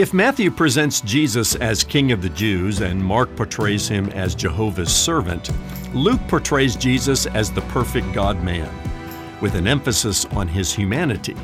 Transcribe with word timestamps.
If 0.00 0.14
Matthew 0.14 0.50
presents 0.50 1.02
Jesus 1.02 1.56
as 1.56 1.84
King 1.84 2.10
of 2.10 2.22
the 2.22 2.30
Jews 2.30 2.80
and 2.80 3.04
Mark 3.04 3.36
portrays 3.36 3.86
him 3.86 4.08
as 4.12 4.34
Jehovah's 4.34 4.90
servant, 4.90 5.50
Luke 5.94 6.22
portrays 6.26 6.74
Jesus 6.74 7.26
as 7.26 7.52
the 7.52 7.60
perfect 7.60 8.10
God 8.14 8.42
man, 8.42 8.70
with 9.42 9.54
an 9.56 9.66
emphasis 9.66 10.24
on 10.24 10.48
his 10.48 10.72
humanity. 10.72 11.36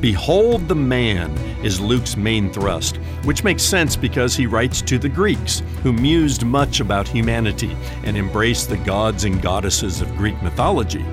Behold 0.00 0.66
the 0.66 0.74
man 0.74 1.30
is 1.62 1.78
Luke's 1.78 2.16
main 2.16 2.50
thrust, 2.50 2.96
which 3.24 3.44
makes 3.44 3.64
sense 3.64 3.96
because 3.96 4.34
he 4.34 4.46
writes 4.46 4.80
to 4.80 4.98
the 4.98 5.10
Greeks, 5.10 5.62
who 5.82 5.92
mused 5.92 6.46
much 6.46 6.80
about 6.80 7.06
humanity 7.06 7.76
and 8.02 8.16
embraced 8.16 8.70
the 8.70 8.78
gods 8.78 9.24
and 9.24 9.42
goddesses 9.42 10.00
of 10.00 10.16
Greek 10.16 10.42
mythology. 10.42 11.04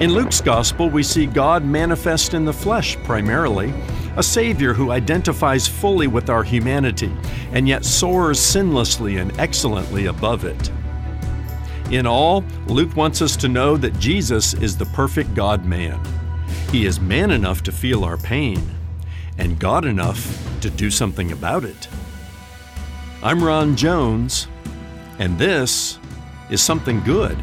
In 0.00 0.14
Luke's 0.14 0.40
Gospel, 0.40 0.88
we 0.88 1.02
see 1.02 1.26
God 1.26 1.62
manifest 1.62 2.32
in 2.32 2.46
the 2.46 2.54
flesh 2.54 2.96
primarily, 3.04 3.74
a 4.16 4.22
Savior 4.22 4.74
who 4.74 4.90
identifies 4.90 5.66
fully 5.66 6.06
with 6.06 6.28
our 6.28 6.42
humanity 6.42 7.12
and 7.52 7.66
yet 7.66 7.84
soars 7.84 8.38
sinlessly 8.38 9.20
and 9.20 9.38
excellently 9.38 10.06
above 10.06 10.44
it. 10.44 10.70
In 11.90 12.06
all, 12.06 12.44
Luke 12.66 12.96
wants 12.96 13.22
us 13.22 13.36
to 13.36 13.48
know 13.48 13.76
that 13.76 13.98
Jesus 13.98 14.54
is 14.54 14.76
the 14.76 14.86
perfect 14.86 15.34
God 15.34 15.64
man. 15.64 16.00
He 16.70 16.86
is 16.86 17.00
man 17.00 17.30
enough 17.30 17.62
to 17.64 17.72
feel 17.72 18.04
our 18.04 18.16
pain 18.16 18.62
and 19.38 19.58
God 19.58 19.84
enough 19.84 20.60
to 20.60 20.70
do 20.70 20.90
something 20.90 21.32
about 21.32 21.64
it. 21.64 21.88
I'm 23.22 23.42
Ron 23.42 23.76
Jones, 23.76 24.48
and 25.18 25.38
this 25.38 25.98
is 26.50 26.62
something 26.62 27.00
good. 27.00 27.36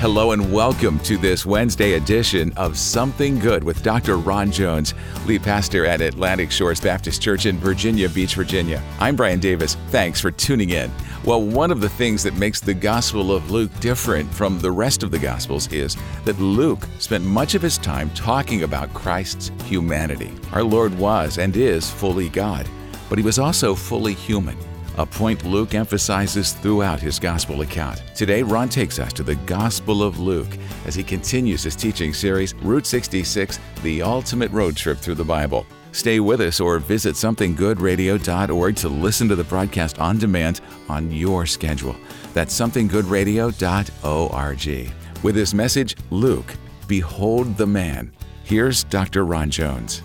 Hello 0.00 0.30
and 0.30 0.52
welcome 0.52 1.00
to 1.00 1.16
this 1.18 1.44
Wednesday 1.44 1.94
edition 1.94 2.52
of 2.56 2.78
Something 2.78 3.36
Good 3.40 3.64
with 3.64 3.82
Dr. 3.82 4.16
Ron 4.16 4.52
Jones, 4.52 4.94
lead 5.26 5.42
pastor 5.42 5.86
at 5.86 6.00
Atlantic 6.00 6.52
Shores 6.52 6.80
Baptist 6.80 7.20
Church 7.20 7.46
in 7.46 7.58
Virginia 7.58 8.08
Beach, 8.08 8.36
Virginia. 8.36 8.80
I'm 9.00 9.16
Brian 9.16 9.40
Davis. 9.40 9.74
Thanks 9.88 10.20
for 10.20 10.30
tuning 10.30 10.70
in. 10.70 10.88
Well, 11.24 11.42
one 11.42 11.72
of 11.72 11.80
the 11.80 11.88
things 11.88 12.22
that 12.22 12.36
makes 12.36 12.60
the 12.60 12.74
Gospel 12.74 13.32
of 13.32 13.50
Luke 13.50 13.72
different 13.80 14.32
from 14.32 14.60
the 14.60 14.70
rest 14.70 15.02
of 15.02 15.10
the 15.10 15.18
Gospels 15.18 15.66
is 15.72 15.96
that 16.24 16.38
Luke 16.38 16.86
spent 17.00 17.24
much 17.24 17.56
of 17.56 17.62
his 17.62 17.76
time 17.76 18.08
talking 18.10 18.62
about 18.62 18.94
Christ's 18.94 19.50
humanity. 19.64 20.32
Our 20.52 20.62
Lord 20.62 20.96
was 20.96 21.38
and 21.38 21.56
is 21.56 21.90
fully 21.90 22.28
God, 22.28 22.68
but 23.08 23.18
he 23.18 23.24
was 23.24 23.40
also 23.40 23.74
fully 23.74 24.14
human 24.14 24.56
a 24.98 25.06
point 25.06 25.44
Luke 25.44 25.74
emphasizes 25.74 26.52
throughout 26.52 27.00
his 27.00 27.18
gospel 27.20 27.62
account. 27.62 28.02
Today, 28.16 28.42
Ron 28.42 28.68
takes 28.68 28.98
us 28.98 29.12
to 29.14 29.22
the 29.22 29.36
Gospel 29.36 30.02
of 30.02 30.18
Luke 30.18 30.58
as 30.86 30.96
he 30.96 31.04
continues 31.04 31.62
his 31.62 31.76
teaching 31.76 32.12
series, 32.12 32.54
Route 32.56 32.84
66 32.84 33.60
The 33.82 34.02
Ultimate 34.02 34.50
Road 34.50 34.76
Trip 34.76 34.98
Through 34.98 35.14
the 35.14 35.24
Bible. 35.24 35.64
Stay 35.92 36.20
with 36.20 36.40
us 36.40 36.60
or 36.60 36.80
visit 36.80 37.14
somethinggoodradio.org 37.14 38.76
to 38.76 38.88
listen 38.88 39.28
to 39.28 39.36
the 39.36 39.44
broadcast 39.44 40.00
on 40.00 40.18
demand 40.18 40.60
on 40.88 41.12
your 41.12 41.46
schedule. 41.46 41.94
That's 42.34 42.58
somethinggoodradio.org. 42.58 44.92
With 45.22 45.34
this 45.34 45.54
message, 45.54 45.96
Luke, 46.10 46.54
Behold 46.88 47.56
the 47.56 47.66
Man. 47.66 48.12
Here's 48.44 48.84
Dr. 48.84 49.24
Ron 49.24 49.50
Jones. 49.50 50.02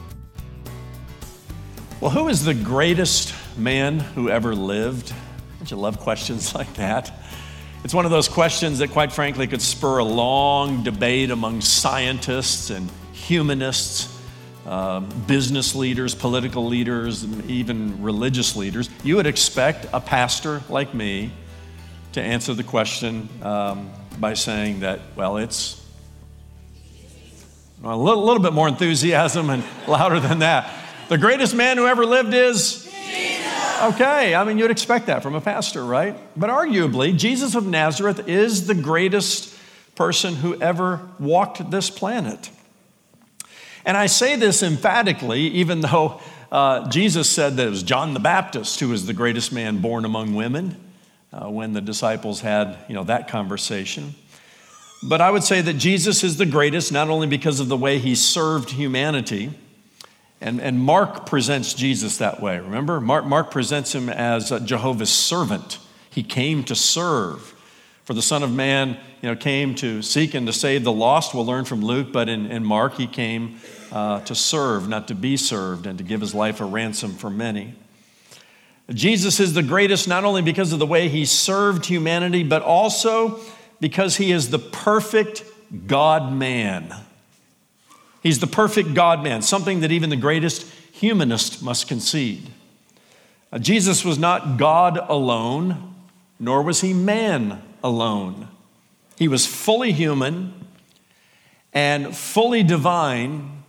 Well, 1.99 2.11
who 2.11 2.27
is 2.27 2.43
the 2.43 2.53
greatest 2.53 3.33
man 3.57 3.99
who 3.99 4.29
ever 4.29 4.55
lived? 4.55 5.13
Don't 5.59 5.71
you 5.71 5.77
love 5.77 5.99
questions 5.99 6.53
like 6.59 6.73
that? 6.75 7.11
It's 7.83 7.93
one 7.93 8.05
of 8.05 8.11
those 8.11 8.29
questions 8.29 8.79
that, 8.79 8.91
quite 8.91 9.11
frankly, 9.11 9.45
could 9.47 9.61
spur 9.61 9.97
a 9.97 10.03
long 10.03 10.83
debate 10.83 11.31
among 11.31 11.61
scientists 11.61 12.69
and 12.69 12.89
humanists, 13.11 14.17
uh, 14.65 15.01
business 15.01 15.75
leaders, 15.75 16.15
political 16.15 16.65
leaders, 16.65 17.23
and 17.23 17.49
even 17.49 18.01
religious 18.01 18.55
leaders. 18.55 18.89
You 19.03 19.17
would 19.17 19.27
expect 19.27 19.85
a 19.91 19.99
pastor 19.99 20.61
like 20.69 20.93
me 20.93 21.31
to 22.13 22.21
answer 22.21 22.53
the 22.53 22.63
question 22.63 23.27
um, 23.41 23.91
by 24.17 24.33
saying 24.33 24.79
that, 24.81 25.01
well, 25.15 25.37
it's 25.37 25.83
a 27.83 27.97
little, 27.97 28.23
little 28.23 28.41
bit 28.41 28.53
more 28.53 28.69
enthusiasm 28.69 29.49
and 29.49 29.63
louder 29.87 30.19
than 30.19 30.39
that. 30.39 30.71
The 31.09 31.17
greatest 31.17 31.53
man 31.53 31.77
who 31.77 31.85
ever 31.85 32.05
lived 32.05 32.33
is? 32.33 32.92
Okay, 33.83 34.33
I 34.33 34.45
mean, 34.45 34.57
you'd 34.57 34.71
expect 34.71 35.07
that 35.07 35.23
from 35.23 35.35
a 35.35 35.41
pastor, 35.41 35.83
right? 35.83 36.15
But 36.37 36.49
arguably, 36.49 37.17
Jesus 37.17 37.53
of 37.53 37.67
Nazareth 37.67 38.29
is 38.29 38.65
the 38.65 38.75
greatest 38.75 39.53
person 39.95 40.35
who 40.35 40.55
ever 40.61 41.01
walked 41.19 41.69
this 41.69 41.89
planet. 41.89 42.49
And 43.85 43.97
I 43.97 44.05
say 44.05 44.37
this 44.37 44.63
emphatically, 44.63 45.41
even 45.47 45.81
though 45.81 46.21
uh, 46.49 46.89
Jesus 46.89 47.29
said 47.29 47.57
that 47.57 47.67
it 47.67 47.69
was 47.69 47.83
John 47.83 48.13
the 48.13 48.21
Baptist 48.21 48.79
who 48.79 48.87
was 48.87 49.05
the 49.05 49.11
greatest 49.11 49.51
man 49.51 49.79
born 49.79 50.05
among 50.05 50.33
women 50.33 50.77
uh, 51.33 51.49
when 51.49 51.73
the 51.73 51.81
disciples 51.81 52.39
had 52.39 52.77
you 52.87 52.95
know, 52.95 53.03
that 53.03 53.27
conversation. 53.27 54.15
But 55.09 55.19
I 55.19 55.29
would 55.29 55.43
say 55.43 55.59
that 55.59 55.73
Jesus 55.73 56.23
is 56.23 56.37
the 56.37 56.45
greatest 56.45 56.93
not 56.93 57.09
only 57.09 57.27
because 57.27 57.59
of 57.59 57.67
the 57.67 57.75
way 57.75 57.99
he 57.99 58.15
served 58.15 58.69
humanity, 58.69 59.51
and, 60.43 60.61
and 60.61 60.79
Mark 60.79 61.25
presents 61.25 61.73
Jesus 61.73 62.17
that 62.17 62.41
way. 62.41 62.59
Remember? 62.59 62.99
Mark, 62.99 63.25
Mark 63.25 63.49
presents 63.49 63.95
him 63.95 64.09
as 64.09 64.49
Jehovah's 64.65 65.09
servant. 65.09 65.79
He 66.09 66.21
came 66.21 66.63
to 66.65 66.75
serve. 66.75 67.55
For 68.03 68.13
the 68.13 68.21
Son 68.21 68.43
of 68.43 68.51
Man, 68.51 68.97
you 69.21 69.29
know, 69.29 69.35
came 69.37 69.73
to 69.75 70.01
seek 70.01 70.33
and 70.33 70.45
to 70.45 70.51
save 70.51 70.83
the 70.83 70.91
lost. 70.91 71.33
We'll 71.33 71.45
learn 71.45 71.63
from 71.63 71.81
Luke, 71.81 72.11
but 72.11 72.27
in, 72.27 72.47
in 72.47 72.65
Mark, 72.65 72.95
he 72.95 73.07
came 73.07 73.61
uh, 73.93 74.19
to 74.21 74.35
serve, 74.35 74.89
not 74.89 75.07
to 75.07 75.15
be 75.15 75.37
served, 75.37 75.87
and 75.87 75.97
to 75.97 76.03
give 76.03 76.19
his 76.19 76.35
life 76.35 76.59
a 76.59 76.65
ransom 76.65 77.13
for 77.13 77.29
many. 77.29 77.75
Jesus 78.89 79.39
is 79.39 79.53
the 79.53 79.63
greatest 79.63 80.09
not 80.09 80.25
only 80.25 80.41
because 80.41 80.73
of 80.73 80.79
the 80.79 80.85
way 80.85 81.07
he 81.07 81.23
served 81.23 81.85
humanity, 81.85 82.43
but 82.43 82.61
also 82.61 83.39
because 83.79 84.17
he 84.17 84.33
is 84.33 84.49
the 84.49 84.59
perfect 84.59 85.45
God 85.87 86.33
man. 86.33 86.93
He's 88.23 88.39
the 88.39 88.47
perfect 88.47 88.93
God 88.93 89.21
man, 89.21 89.41
something 89.41 89.81
that 89.81 89.91
even 89.91 90.09
the 90.09 90.15
greatest 90.15 90.65
humanist 90.93 91.61
must 91.61 91.89
concede. 91.89 92.49
Uh, 93.51 93.59
Jesus 93.59 94.05
was 94.05 94.17
not 94.17 94.57
God 94.57 94.97
alone, 94.97 95.93
nor 96.39 96.63
was 96.63 96.79
he 96.81 96.93
man 96.93 97.61
alone. 97.83 98.47
He 99.17 99.27
was 99.27 99.45
fully 99.45 99.91
human 99.91 100.53
and 101.73 102.15
fully 102.15 102.63
divine 102.63 103.63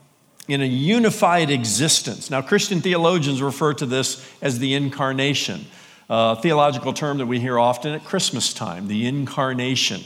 in 0.46 0.60
a 0.60 0.66
unified 0.66 1.50
existence. 1.50 2.30
Now, 2.30 2.40
Christian 2.40 2.80
theologians 2.80 3.42
refer 3.42 3.74
to 3.74 3.86
this 3.86 4.24
as 4.40 4.58
the 4.58 4.74
incarnation, 4.74 5.66
a 6.08 6.36
theological 6.36 6.92
term 6.92 7.18
that 7.18 7.26
we 7.26 7.40
hear 7.40 7.58
often 7.58 7.92
at 7.92 8.04
Christmas 8.04 8.52
time, 8.52 8.86
the 8.88 9.06
incarnation. 9.06 10.02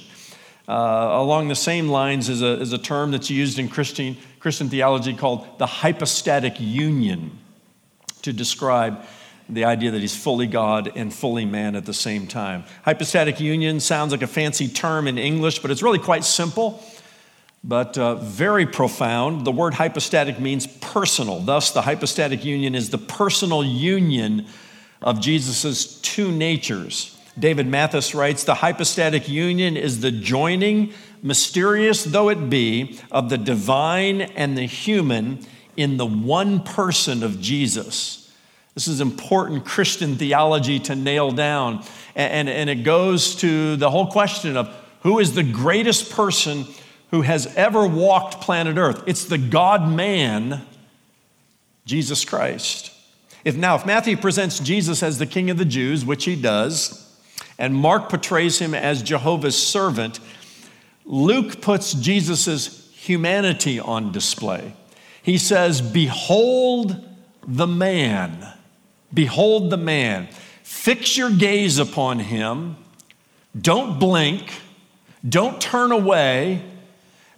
Uh, 0.68 1.08
along 1.12 1.48
the 1.48 1.56
same 1.56 1.88
lines 1.88 2.28
is 2.28 2.42
a, 2.42 2.60
is 2.60 2.72
a 2.72 2.78
term 2.78 3.10
that's 3.10 3.30
used 3.30 3.58
in 3.58 3.68
Christian, 3.68 4.16
Christian 4.38 4.68
theology 4.68 5.14
called 5.14 5.58
the 5.58 5.66
hypostatic 5.66 6.54
union 6.58 7.38
to 8.22 8.32
describe 8.32 9.04
the 9.48 9.64
idea 9.64 9.90
that 9.90 10.00
he's 10.00 10.16
fully 10.16 10.46
God 10.46 10.92
and 10.94 11.12
fully 11.12 11.44
man 11.44 11.74
at 11.74 11.86
the 11.86 11.94
same 11.94 12.26
time. 12.26 12.64
Hypostatic 12.84 13.40
union 13.40 13.80
sounds 13.80 14.12
like 14.12 14.22
a 14.22 14.26
fancy 14.26 14.68
term 14.68 15.08
in 15.08 15.18
English, 15.18 15.60
but 15.60 15.70
it's 15.70 15.82
really 15.82 15.98
quite 15.98 16.24
simple, 16.24 16.82
but 17.64 17.96
uh, 17.96 18.16
very 18.16 18.66
profound. 18.66 19.44
The 19.46 19.52
word 19.52 19.74
hypostatic 19.74 20.38
means 20.38 20.66
personal. 20.66 21.40
Thus, 21.40 21.70
the 21.70 21.82
hypostatic 21.82 22.44
union 22.44 22.74
is 22.74 22.90
the 22.90 22.98
personal 22.98 23.64
union 23.64 24.46
of 25.00 25.20
Jesus' 25.20 26.00
two 26.00 26.30
natures 26.30 27.18
David 27.38 27.66
Mathis 27.66 28.14
writes 28.14 28.44
The 28.44 28.54
hypostatic 28.54 29.28
union 29.28 29.76
is 29.76 30.00
the 30.00 30.10
joining, 30.10 30.92
mysterious 31.22 32.04
though 32.04 32.28
it 32.28 32.50
be, 32.50 32.98
of 33.10 33.30
the 33.30 33.38
divine 33.38 34.20
and 34.20 34.56
the 34.56 34.66
human 34.66 35.40
in 35.76 35.96
the 35.96 36.06
one 36.06 36.60
person 36.62 37.22
of 37.22 37.40
Jesus. 37.40 38.32
This 38.74 38.88
is 38.88 39.00
important 39.00 39.64
Christian 39.64 40.16
theology 40.16 40.78
to 40.80 40.94
nail 40.94 41.30
down. 41.30 41.84
And, 42.14 42.48
and, 42.48 42.48
and 42.48 42.70
it 42.70 42.84
goes 42.84 43.34
to 43.36 43.76
the 43.76 43.90
whole 43.90 44.06
question 44.06 44.56
of 44.56 44.74
who 45.00 45.18
is 45.18 45.34
the 45.34 45.42
greatest 45.42 46.10
person 46.12 46.64
who 47.10 47.22
has 47.22 47.46
ever 47.56 47.86
walked 47.86 48.40
planet 48.40 48.76
Earth? 48.76 49.02
It's 49.06 49.24
the 49.24 49.38
God 49.38 49.88
man, 49.90 50.62
Jesus 51.86 52.24
Christ. 52.24 52.92
If 53.44 53.56
now, 53.56 53.76
if 53.76 53.86
Matthew 53.86 54.16
presents 54.16 54.58
Jesus 54.58 55.02
as 55.02 55.18
the 55.18 55.26
King 55.26 55.50
of 55.50 55.58
the 55.58 55.64
Jews, 55.64 56.04
which 56.04 56.24
he 56.24 56.36
does, 56.36 57.04
and 57.58 57.74
Mark 57.74 58.08
portrays 58.08 58.58
him 58.58 58.74
as 58.74 59.02
Jehovah's 59.02 59.60
servant, 59.60 60.20
Luke 61.08 61.62
puts 61.62 61.94
Jesus' 61.94 62.92
humanity 62.92 63.80
on 63.80 64.12
display. 64.12 64.74
He 65.22 65.38
says, 65.38 65.80
Behold 65.80 67.02
the 67.46 67.66
man. 67.66 68.52
Behold 69.12 69.70
the 69.70 69.78
man. 69.78 70.28
Fix 70.62 71.16
your 71.16 71.30
gaze 71.30 71.78
upon 71.78 72.18
him. 72.18 72.76
Don't 73.58 73.98
blink. 73.98 74.52
Don't 75.26 75.58
turn 75.58 75.92
away. 75.92 76.62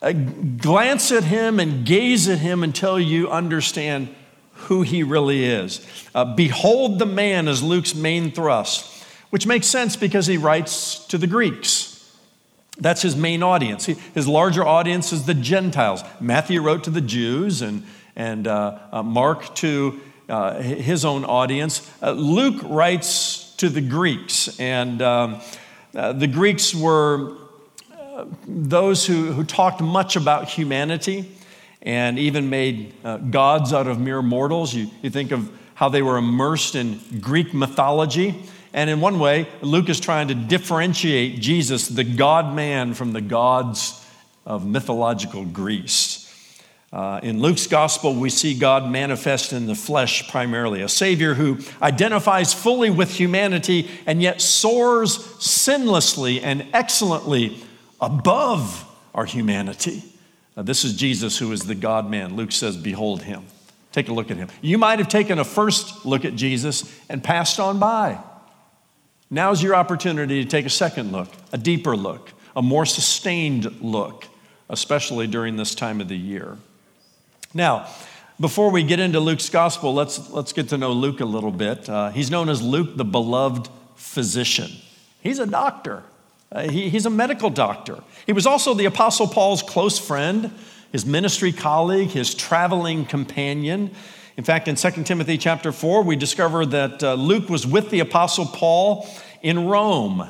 Uh, 0.02 0.12
glance 0.12 1.12
at 1.12 1.22
him 1.22 1.61
and 1.61 1.87
gaze 1.87 2.28
at 2.28 2.38
him 2.38 2.64
until 2.64 2.99
you 2.99 3.31
understand 3.31 4.12
who 4.52 4.82
he 4.82 5.05
really 5.05 5.44
is. 5.44 5.87
Uh, 6.12 6.25
Behold 6.25 6.99
the 6.99 7.06
man 7.06 7.46
is 7.46 7.62
Luke's 7.62 7.94
main 7.94 8.32
thrust, 8.32 9.05
which 9.31 9.46
makes 9.46 9.69
sense 9.69 9.94
because 9.94 10.26
he 10.26 10.37
writes 10.37 11.06
to 11.06 11.17
the 11.17 11.28
Greeks. 11.28 11.90
That's 12.81 13.03
his 13.03 13.15
main 13.15 13.43
audience. 13.43 13.87
His 13.87 14.27
larger 14.27 14.67
audience 14.67 15.12
is 15.12 15.27
the 15.27 15.35
Gentiles. 15.35 16.03
Matthew 16.21 16.62
wrote 16.62 16.85
to 16.85 16.91
the 16.91 17.00
Jews, 17.00 17.62
and, 17.62 17.85
and 18.17 18.47
uh, 18.47 18.79
uh, 18.91 19.03
Mark 19.03 19.55
to 19.56 20.00
uh, 20.29 20.62
his 20.62 21.05
own 21.05 21.25
audience. 21.25 21.91
Uh, 22.03 22.12
Luke 22.12 22.62
writes 22.65 23.55
to 23.56 23.69
the 23.69 23.81
Greeks, 23.81 24.59
and 24.59 25.03
um, 25.03 25.41
uh, 25.94 26.12
the 26.12 26.27
Greeks 26.27 26.75
were 26.75 27.37
uh, 27.93 28.25
those 28.47 29.06
who, 29.06 29.32
who 29.32 29.44
talked 29.44 29.81
much 29.81 30.17
about 30.17 30.49
humanity 30.49 31.31
and 31.82 32.19
even 32.19 32.50
made 32.50 32.94
gods 33.31 33.73
out 33.73 33.87
of 33.87 33.99
mere 33.99 34.21
mortals. 34.21 34.75
You, 34.75 34.91
you 35.03 35.09
think 35.09 35.32
of 35.32 35.50
how 35.75 35.88
they 35.88 36.03
were 36.03 36.19
immersed 36.19 36.75
in 36.75 37.00
Greek 37.21 37.55
mythology. 37.55 38.43
And 38.72 38.88
in 38.88 39.00
one 39.00 39.19
way, 39.19 39.49
Luke 39.62 39.88
is 39.88 40.00
trying 40.00 40.28
to 40.28 40.34
differentiate 40.34 41.40
Jesus, 41.40 41.88
the 41.88 42.05
God 42.05 42.55
man, 42.55 42.94
from 42.94 43.12
the 43.12 43.20
gods 43.20 44.06
of 44.46 44.67
mythological 44.67 45.44
Greece. 45.44 46.26
Uh, 46.93 47.20
in 47.22 47.40
Luke's 47.40 47.69
gospel, 47.69 48.14
we 48.14 48.31
see 48.31 48.58
God 48.58 48.90
manifest 48.90 49.52
in 49.52 49.67
the 49.67 49.76
flesh 49.76 50.28
primarily, 50.28 50.82
a 50.82 50.88
Savior 50.88 51.34
who 51.34 51.58
identifies 51.81 52.52
fully 52.52 52.90
with 52.90 53.11
humanity 53.11 53.88
and 54.06 54.20
yet 54.20 54.40
soars 54.40 55.19
sinlessly 55.38 56.43
and 56.43 56.67
excellently 56.72 57.62
above 58.00 58.84
our 59.14 59.25
humanity. 59.25 60.02
This 60.56 60.84
is 60.84 60.96
Jesus 60.96 61.38
who 61.38 61.52
is 61.52 61.62
the 61.62 61.75
God 61.75 62.11
man. 62.11 62.37
Luke 62.37 62.52
says, 62.52 62.76
Behold 62.76 63.22
him. 63.22 63.44
Take 63.93 64.08
a 64.08 64.12
look 64.12 64.31
at 64.31 64.37
him. 64.37 64.49
You 64.61 64.78
might 64.78 64.99
have 64.99 65.08
taken 65.08 65.38
a 65.38 65.44
first 65.44 66.05
look 66.05 66.25
at 66.25 66.34
Jesus 66.37 66.93
and 67.08 67.22
passed 67.22 67.58
on 67.58 67.78
by. 67.78 68.19
Now's 69.31 69.62
your 69.62 69.77
opportunity 69.77 70.43
to 70.43 70.49
take 70.49 70.67
a 70.67 70.71
second 70.71 71.12
look, 71.12 71.29
a 71.53 71.59
deeper 71.59 71.97
look, 71.97 72.32
a 72.56 72.62
more 72.62 72.85
sustained 72.85 73.81
look, 73.81 74.27
especially 74.69 75.29
during 75.29 75.56
this 75.56 75.75
time 75.75 76.00
of 76.00 76.09
the 76.09 76.17
year. 76.17 76.59
Now, 77.55 77.88
before 78.41 78.71
we 78.71 78.82
get 78.82 78.99
into 78.99 79.21
Luke's 79.21 79.49
gospel, 79.49 79.94
let's, 79.94 80.31
let's 80.31 80.53
get 80.53 80.71
to 80.71 80.79
know 80.79 80.93
Luke 80.93 81.21
a 81.21 81.25
little 81.25 81.53
bit. 81.53 81.88
Uh, 81.88 82.11
he's 82.11 82.31
known 82.31 82.49
as 82.49 82.61
Luke, 82.61 82.97
the 82.97 83.05
beloved 83.05 83.69
physician. 83.97 84.71
He's 85.21 85.38
a 85.38 85.47
doctor, 85.47 86.03
uh, 86.50 86.69
he, 86.69 86.88
he's 86.88 87.06
a 87.06 87.11
medical 87.11 87.50
doctor. 87.50 88.03
He 88.27 88.32
was 88.32 88.47
also 88.47 88.75
the 88.75 88.87
Apostle 88.87 89.29
Paul's 89.29 89.62
close 89.62 89.99
friend, 89.99 90.50
his 90.91 91.06
ministry 91.06 91.53
colleague, 91.53 92.09
his 92.09 92.35
traveling 92.35 93.05
companion. 93.05 93.93
In 94.41 94.45
fact, 94.45 94.69
in 94.69 94.75
2 94.75 95.05
Timothy 95.05 95.37
chapter 95.37 95.71
4, 95.71 96.03
we 96.03 96.17
discover 96.17 96.65
that 96.65 97.03
uh, 97.03 97.13
Luke 97.13 97.51
was 97.51 97.67
with 97.67 97.91
the 97.91 98.01
Apostle 98.01 98.47
Paul 98.47 99.07
in 99.43 99.67
Rome 99.67 100.27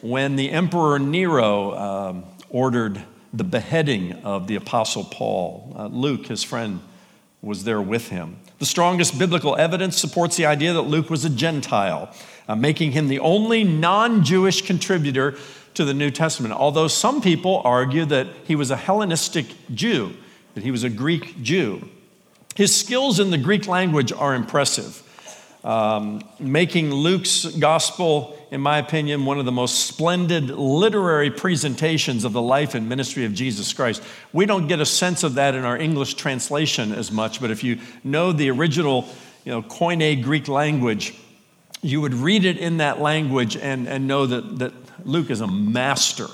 when 0.00 0.36
the 0.36 0.50
Emperor 0.50 0.98
Nero 0.98 1.76
um, 1.76 2.24
ordered 2.48 3.04
the 3.30 3.44
beheading 3.44 4.14
of 4.24 4.46
the 4.46 4.54
Apostle 4.54 5.04
Paul. 5.04 5.70
Uh, 5.76 5.86
Luke, 5.88 6.28
his 6.28 6.42
friend, 6.42 6.80
was 7.42 7.64
there 7.64 7.82
with 7.82 8.08
him. 8.08 8.38
The 8.58 8.64
strongest 8.64 9.18
biblical 9.18 9.54
evidence 9.56 9.98
supports 9.98 10.38
the 10.38 10.46
idea 10.46 10.72
that 10.72 10.88
Luke 10.88 11.10
was 11.10 11.26
a 11.26 11.30
Gentile, 11.30 12.10
uh, 12.48 12.56
making 12.56 12.92
him 12.92 13.08
the 13.08 13.20
only 13.20 13.64
non 13.64 14.24
Jewish 14.24 14.62
contributor 14.62 15.36
to 15.74 15.84
the 15.84 15.92
New 15.92 16.10
Testament. 16.10 16.54
Although 16.54 16.88
some 16.88 17.20
people 17.20 17.60
argue 17.66 18.06
that 18.06 18.28
he 18.44 18.56
was 18.56 18.70
a 18.70 18.76
Hellenistic 18.76 19.44
Jew, 19.74 20.14
that 20.54 20.64
he 20.64 20.70
was 20.70 20.84
a 20.84 20.88
Greek 20.88 21.42
Jew. 21.42 21.90
His 22.54 22.74
skills 22.74 23.20
in 23.20 23.30
the 23.30 23.38
Greek 23.38 23.66
language 23.66 24.12
are 24.12 24.34
impressive, 24.34 25.02
um, 25.64 26.22
making 26.38 26.90
Luke's 26.90 27.46
gospel 27.46 28.38
in 28.52 28.60
my 28.60 28.76
opinion, 28.76 29.24
one 29.24 29.38
of 29.38 29.46
the 29.46 29.50
most 29.50 29.86
splendid 29.86 30.50
literary 30.50 31.30
presentations 31.30 32.22
of 32.24 32.34
the 32.34 32.42
life 32.42 32.74
and 32.74 32.86
ministry 32.86 33.24
of 33.24 33.32
Jesus 33.32 33.72
Christ. 33.72 34.02
We 34.34 34.44
don't 34.44 34.68
get 34.68 34.78
a 34.78 34.84
sense 34.84 35.22
of 35.22 35.34
that 35.36 35.54
in 35.54 35.64
our 35.64 35.76
English 35.76 36.14
translation 36.14 36.92
as 36.92 37.10
much, 37.10 37.40
but 37.40 37.50
if 37.50 37.64
you 37.64 37.78
know 38.04 38.30
the 38.30 38.50
original, 38.50 39.08
you 39.46 39.52
know, 39.52 39.62
Koine 39.62 40.22
Greek 40.22 40.48
language, 40.48 41.14
you 41.80 42.02
would 42.02 42.12
read 42.12 42.44
it 42.44 42.58
in 42.58 42.76
that 42.76 43.00
language 43.00 43.56
and, 43.56 43.88
and 43.88 44.06
know 44.06 44.26
that, 44.26 44.58
that 44.58 44.74
Luke 45.06 45.30
is 45.30 45.40
a 45.40 45.46
master 45.46 46.28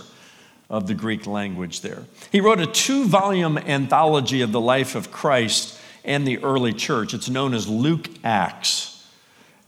of 0.69 0.88
the 0.88 0.94
Greek 0.94 1.25
language 1.25 1.82
there. 1.82 2.03
He 2.32 2.41
wrote 2.41 2.59
a 2.59 2.67
two 2.67 3.06
volume 3.06 3.59
anthology 3.59 4.41
of 4.41 4.50
the 4.50 4.61
life 4.61 4.97
of 4.97 5.12
Christ 5.12 5.77
and 6.04 6.26
the 6.26 6.38
early 6.38 6.72
church. 6.72 7.14
It's 7.14 7.28
known 7.28 7.54
as 7.54 7.68
Luke 7.68 8.08
Acts. 8.24 9.06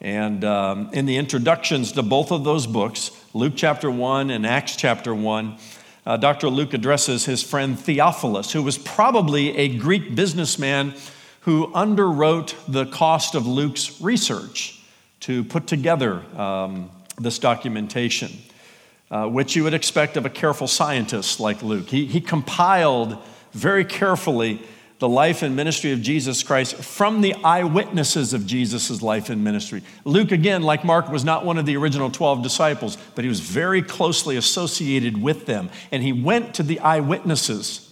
And 0.00 0.44
um, 0.44 0.90
in 0.92 1.06
the 1.06 1.18
introductions 1.18 1.92
to 1.92 2.02
both 2.02 2.32
of 2.32 2.44
those 2.44 2.66
books, 2.66 3.10
Luke 3.34 3.52
chapter 3.56 3.90
1 3.90 4.30
and 4.30 4.46
Acts 4.46 4.76
chapter 4.76 5.14
1, 5.14 5.56
uh, 6.06 6.16
Dr. 6.16 6.48
Luke 6.48 6.72
addresses 6.72 7.26
his 7.26 7.42
friend 7.42 7.78
Theophilus, 7.78 8.52
who 8.52 8.62
was 8.62 8.78
probably 8.78 9.56
a 9.56 9.76
Greek 9.76 10.14
businessman 10.14 10.94
who 11.42 11.68
underwrote 11.68 12.54
the 12.66 12.86
cost 12.86 13.34
of 13.34 13.46
Luke's 13.46 14.00
research 14.00 14.82
to 15.20 15.44
put 15.44 15.66
together 15.66 16.22
um, 16.38 16.90
this 17.18 17.38
documentation, 17.38 18.30
uh, 19.10 19.26
which 19.28 19.54
you 19.54 19.64
would 19.64 19.74
expect 19.74 20.16
of 20.16 20.24
a 20.24 20.30
careful 20.30 20.66
scientist 20.66 21.40
like 21.40 21.62
Luke. 21.62 21.88
He, 21.88 22.06
he 22.06 22.20
compiled 22.20 23.18
very 23.52 23.84
carefully 23.84 24.62
the 25.00 25.08
life 25.08 25.42
and 25.42 25.56
ministry 25.56 25.92
of 25.92 26.02
Jesus 26.02 26.42
Christ 26.42 26.76
from 26.76 27.22
the 27.22 27.34
eyewitnesses 27.42 28.34
of 28.34 28.46
Jesus' 28.46 29.00
life 29.00 29.30
and 29.30 29.42
ministry. 29.42 29.82
Luke, 30.04 30.30
again, 30.30 30.62
like 30.62 30.84
Mark, 30.84 31.08
was 31.08 31.24
not 31.24 31.44
one 31.44 31.56
of 31.56 31.64
the 31.64 31.76
original 31.78 32.10
12 32.10 32.42
disciples, 32.42 32.98
but 33.14 33.24
he 33.24 33.28
was 33.28 33.40
very 33.40 33.80
closely 33.80 34.36
associated 34.36 35.20
with 35.20 35.46
them. 35.46 35.70
And 35.90 36.02
he 36.02 36.12
went 36.12 36.54
to 36.56 36.62
the 36.62 36.80
eyewitnesses 36.80 37.90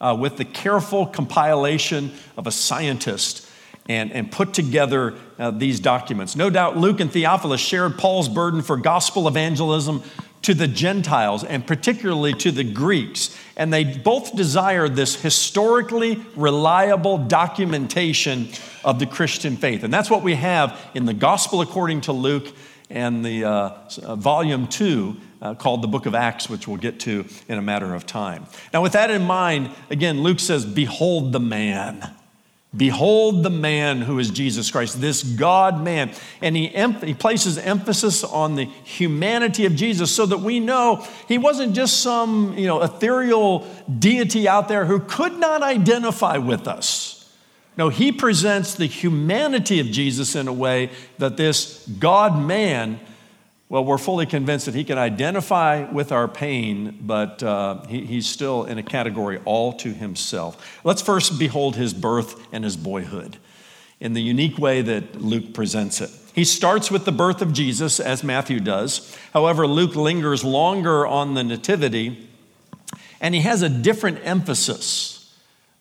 uh, 0.00 0.16
with 0.18 0.36
the 0.36 0.44
careful 0.44 1.06
compilation 1.06 2.10
of 2.36 2.48
a 2.48 2.50
scientist 2.50 3.48
and, 3.88 4.10
and 4.12 4.32
put 4.32 4.52
together 4.52 5.14
uh, 5.38 5.52
these 5.52 5.78
documents. 5.78 6.34
No 6.34 6.50
doubt 6.50 6.76
Luke 6.76 6.98
and 6.98 7.10
Theophilus 7.10 7.60
shared 7.60 7.98
Paul's 7.98 8.28
burden 8.28 8.62
for 8.62 8.76
gospel 8.76 9.28
evangelism 9.28 10.02
to 10.42 10.54
the 10.54 10.68
Gentiles 10.68 11.44
and 11.44 11.66
particularly 11.66 12.32
to 12.34 12.50
the 12.50 12.64
Greeks. 12.64 13.36
And 13.56 13.72
they 13.72 13.84
both 13.84 14.34
desired 14.34 14.96
this 14.96 15.20
historically 15.20 16.22
reliable 16.34 17.18
documentation 17.18 18.48
of 18.84 18.98
the 18.98 19.06
Christian 19.06 19.56
faith. 19.56 19.84
And 19.84 19.92
that's 19.92 20.10
what 20.10 20.22
we 20.22 20.34
have 20.34 20.80
in 20.94 21.04
the 21.04 21.14
Gospel 21.14 21.60
according 21.60 22.02
to 22.02 22.12
Luke 22.12 22.54
and 22.88 23.24
the 23.24 23.44
uh, 23.44 23.70
uh, 24.02 24.16
volume 24.16 24.66
two 24.66 25.16
uh, 25.40 25.54
called 25.54 25.82
the 25.82 25.88
book 25.88 26.06
of 26.06 26.14
Acts, 26.14 26.50
which 26.50 26.66
we'll 26.66 26.76
get 26.76 27.00
to 27.00 27.24
in 27.48 27.58
a 27.58 27.62
matter 27.62 27.94
of 27.94 28.06
time. 28.06 28.46
Now, 28.72 28.82
with 28.82 28.92
that 28.92 29.10
in 29.10 29.22
mind, 29.22 29.70
again, 29.90 30.22
Luke 30.22 30.40
says, 30.40 30.64
Behold 30.64 31.32
the 31.32 31.40
man. 31.40 32.14
Behold 32.76 33.42
the 33.42 33.50
man 33.50 34.00
who 34.00 34.20
is 34.20 34.30
Jesus 34.30 34.70
Christ, 34.70 35.00
this 35.00 35.24
God 35.24 35.82
man. 35.82 36.12
And 36.40 36.56
he, 36.56 36.72
em- 36.72 37.00
he 37.00 37.14
places 37.14 37.58
emphasis 37.58 38.22
on 38.22 38.54
the 38.54 38.66
humanity 38.84 39.66
of 39.66 39.74
Jesus 39.74 40.14
so 40.14 40.24
that 40.26 40.38
we 40.38 40.60
know 40.60 41.04
he 41.26 41.36
wasn't 41.36 41.74
just 41.74 42.00
some 42.00 42.56
you 42.56 42.68
know, 42.68 42.80
ethereal 42.80 43.66
deity 43.98 44.46
out 44.46 44.68
there 44.68 44.84
who 44.84 45.00
could 45.00 45.36
not 45.38 45.62
identify 45.62 46.36
with 46.36 46.68
us. 46.68 47.16
No, 47.76 47.88
he 47.88 48.12
presents 48.12 48.74
the 48.74 48.86
humanity 48.86 49.80
of 49.80 49.86
Jesus 49.86 50.36
in 50.36 50.46
a 50.46 50.52
way 50.52 50.90
that 51.18 51.36
this 51.36 51.84
God 51.98 52.38
man 52.38 53.00
well, 53.70 53.84
we're 53.84 53.98
fully 53.98 54.26
convinced 54.26 54.66
that 54.66 54.74
he 54.74 54.82
can 54.82 54.98
identify 54.98 55.88
with 55.92 56.10
our 56.10 56.26
pain, 56.26 56.98
but 57.02 57.40
uh, 57.40 57.80
he, 57.86 58.04
he's 58.04 58.26
still 58.26 58.64
in 58.64 58.78
a 58.78 58.82
category 58.82 59.40
all 59.44 59.72
to 59.74 59.92
himself. 59.92 60.80
Let's 60.82 61.00
first 61.00 61.38
behold 61.38 61.76
his 61.76 61.94
birth 61.94 62.48
and 62.52 62.64
his 62.64 62.76
boyhood 62.76 63.36
in 64.00 64.12
the 64.12 64.20
unique 64.20 64.58
way 64.58 64.82
that 64.82 65.22
Luke 65.22 65.54
presents 65.54 66.00
it. 66.00 66.10
He 66.34 66.42
starts 66.44 66.90
with 66.90 67.04
the 67.04 67.12
birth 67.12 67.42
of 67.42 67.52
Jesus, 67.52 68.00
as 68.00 68.24
Matthew 68.24 68.58
does. 68.58 69.16
However, 69.32 69.68
Luke 69.68 69.94
lingers 69.94 70.42
longer 70.42 71.06
on 71.06 71.34
the 71.34 71.44
nativity, 71.44 72.28
and 73.20 73.36
he 73.36 73.42
has 73.42 73.62
a 73.62 73.68
different 73.68 74.18
emphasis 74.24 75.32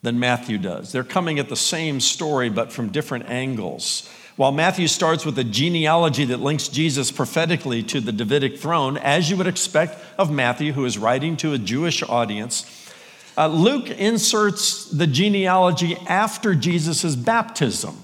than 0.03 0.19
Matthew 0.19 0.59
does. 0.59 0.91
They're 0.91 1.03
coming 1.03 1.39
at 1.39 1.49
the 1.49 1.55
same 1.55 1.99
story, 2.01 2.49
but 2.49 2.71
from 2.71 2.89
different 2.89 3.29
angles. 3.29 4.07
While 4.39 4.53
Matthew 4.53 4.87
starts 4.87 5.25
with 5.25 5.37
a 5.37 5.43
genealogy 5.43 6.23
that 6.23 6.39
links 6.39 6.69
Jesus 6.69 7.11
prophetically 7.11 7.83
to 7.83 7.99
the 7.99 8.13
Davidic 8.13 8.57
throne, 8.57 8.95
as 8.95 9.29
you 9.29 9.35
would 9.35 9.47
expect 9.47 10.01
of 10.17 10.31
Matthew, 10.31 10.71
who 10.71 10.85
is 10.85 10.97
writing 10.97 11.35
to 11.35 11.51
a 11.51 11.57
Jewish 11.57 12.01
audience, 12.03 12.89
uh, 13.37 13.47
Luke 13.47 13.89
inserts 13.89 14.85
the 14.85 15.07
genealogy 15.07 15.97
after 16.07 16.55
Jesus' 16.55 17.17
baptism. 17.17 18.01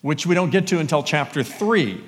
which 0.00 0.24
we 0.24 0.34
don't 0.34 0.48
get 0.48 0.68
to 0.68 0.78
until 0.78 1.02
chapter 1.02 1.42
3. 1.42 2.02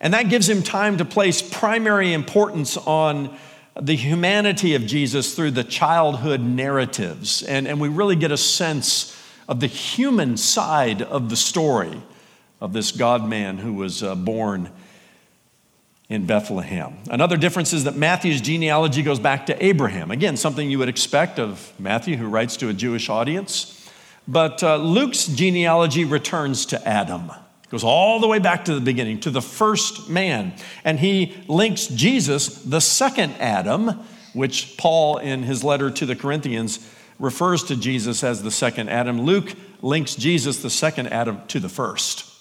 And 0.00 0.12
that 0.12 0.28
gives 0.28 0.48
him 0.48 0.64
time 0.64 0.98
to 0.98 1.04
place 1.04 1.40
primary 1.40 2.12
importance 2.12 2.76
on 2.76 3.38
the 3.80 3.94
humanity 3.94 4.74
of 4.74 4.86
Jesus 4.86 5.36
through 5.36 5.52
the 5.52 5.62
childhood 5.62 6.40
narratives. 6.40 7.44
And, 7.44 7.68
and 7.68 7.80
we 7.80 7.88
really 7.88 8.16
get 8.16 8.32
a 8.32 8.36
sense 8.36 9.16
of 9.48 9.60
the 9.60 9.68
human 9.68 10.36
side 10.36 11.00
of 11.00 11.30
the 11.30 11.36
story 11.36 12.02
of 12.62 12.72
this 12.72 12.92
God 12.92 13.28
man 13.28 13.58
who 13.58 13.72
was 13.72 14.04
uh, 14.04 14.14
born 14.14 14.70
in 16.08 16.26
Bethlehem. 16.26 16.96
Another 17.10 17.36
difference 17.36 17.72
is 17.72 17.82
that 17.84 17.96
Matthew's 17.96 18.40
genealogy 18.40 19.02
goes 19.02 19.18
back 19.18 19.46
to 19.46 19.64
Abraham. 19.64 20.12
Again, 20.12 20.36
something 20.36 20.70
you 20.70 20.78
would 20.78 20.88
expect 20.88 21.40
of 21.40 21.72
Matthew, 21.76 22.16
who 22.16 22.28
writes 22.28 22.56
to 22.58 22.68
a 22.68 22.72
Jewish 22.72 23.08
audience. 23.08 23.90
But 24.28 24.62
uh, 24.62 24.76
Luke's 24.76 25.26
genealogy 25.26 26.04
returns 26.04 26.66
to 26.66 26.88
Adam 26.88 27.32
It 27.64 27.70
goes 27.70 27.82
all 27.82 28.20
the 28.20 28.28
way 28.28 28.38
back 28.38 28.66
to 28.66 28.74
the 28.76 28.80
beginning, 28.80 29.18
to 29.20 29.30
the 29.32 29.42
first 29.42 30.08
man. 30.08 30.52
And 30.84 31.00
he 31.00 31.34
links 31.48 31.88
Jesus, 31.88 32.62
the 32.62 32.80
second 32.80 33.32
Adam, 33.40 34.04
which 34.34 34.76
Paul, 34.76 35.18
in 35.18 35.42
his 35.42 35.64
letter 35.64 35.90
to 35.90 36.06
the 36.06 36.14
Corinthians, 36.14 36.78
refers 37.18 37.64
to 37.64 37.74
Jesus 37.74 38.22
as 38.22 38.44
the 38.44 38.52
second 38.52 38.88
Adam. 38.88 39.22
Luke 39.22 39.52
links 39.80 40.14
Jesus, 40.14 40.62
the 40.62 40.70
second 40.70 41.08
Adam, 41.08 41.40
to 41.48 41.58
the 41.58 41.68
first. 41.68 42.31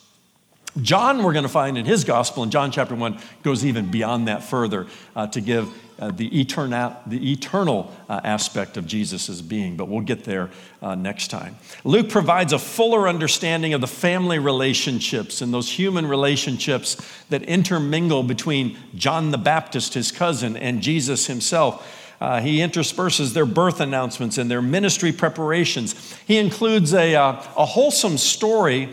John, 0.80 1.24
we're 1.24 1.34
going 1.34 1.44
to 1.44 1.50
find 1.50 1.78
in 1.78 1.86
his 1.86 2.06
gospel, 2.06 2.44
in 2.44 2.50
John 2.50 2.72
chapter 2.72 2.96
1, 2.96 3.18
goes 3.44 3.66
even 3.66 3.92
beyond 3.92 4.30
that 4.30 4.44
further 4.44 4.88
uh, 5.18 5.28
to 5.28 5.42
give 5.42 5.70
uh, 6.00 6.12
the, 6.12 6.40
eternal, 6.40 6.96
the 7.06 7.32
eternal 7.32 7.94
uh, 8.10 8.22
aspect 8.24 8.78
of 8.78 8.88
Jesus' 8.88 9.42
being, 9.42 9.76
but 9.76 9.90
we'll 9.90 10.02
get 10.02 10.24
there 10.24 10.50
uh, 10.82 10.96
next 10.96 11.28
time. 11.28 11.58
Luke 11.84 12.10
provides 12.10 12.54
a 12.54 12.60
fuller 12.60 13.10
understanding 13.10 13.74
of 13.74 13.82
the 13.82 13.88
family 13.88 14.40
relationships 14.40 15.42
and 15.42 15.54
those 15.54 15.70
human 15.70 16.08
relationships 16.08 16.96
that 17.30 17.44
intermingle 17.44 18.24
between 18.24 18.78
John 18.96 19.32
the 19.32 19.38
Baptist, 19.38 19.94
his 19.94 20.12
cousin, 20.12 20.56
and 20.56 20.82
Jesus 20.82 21.28
himself. 21.28 21.98
Uh, 22.22 22.40
he 22.40 22.62
intersperses 22.62 23.34
their 23.34 23.46
birth 23.46 23.82
announcements 23.82 24.38
and 24.38 24.50
their 24.50 24.62
ministry 24.62 25.12
preparations. 25.12 26.16
He 26.26 26.38
includes 26.38 26.94
a, 26.94 27.16
uh, 27.16 27.44
a 27.58 27.66
wholesome 27.66 28.18
story 28.18 28.90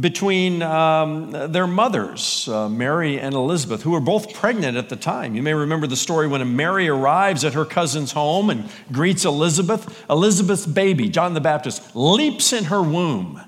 between 0.00 0.60
um, 0.60 1.30
their 1.50 1.66
mothers, 1.66 2.46
uh, 2.46 2.68
Mary 2.68 3.18
and 3.18 3.34
Elizabeth, 3.34 3.82
who 3.82 3.92
were 3.92 4.00
both 4.00 4.34
pregnant 4.34 4.76
at 4.76 4.90
the 4.90 4.96
time. 4.96 5.34
You 5.34 5.42
may 5.42 5.54
remember 5.54 5.86
the 5.86 5.96
story 5.96 6.28
when 6.28 6.56
Mary 6.56 6.88
arrives 6.88 7.42
at 7.42 7.54
her 7.54 7.64
cousin's 7.64 8.12
home 8.12 8.50
and 8.50 8.68
greets 8.92 9.24
Elizabeth. 9.24 10.04
Elizabeth's 10.10 10.66
baby, 10.66 11.08
John 11.08 11.32
the 11.32 11.40
Baptist, 11.40 11.96
leaps 11.96 12.52
in 12.52 12.64
her 12.64 12.82
womb. 12.82 13.40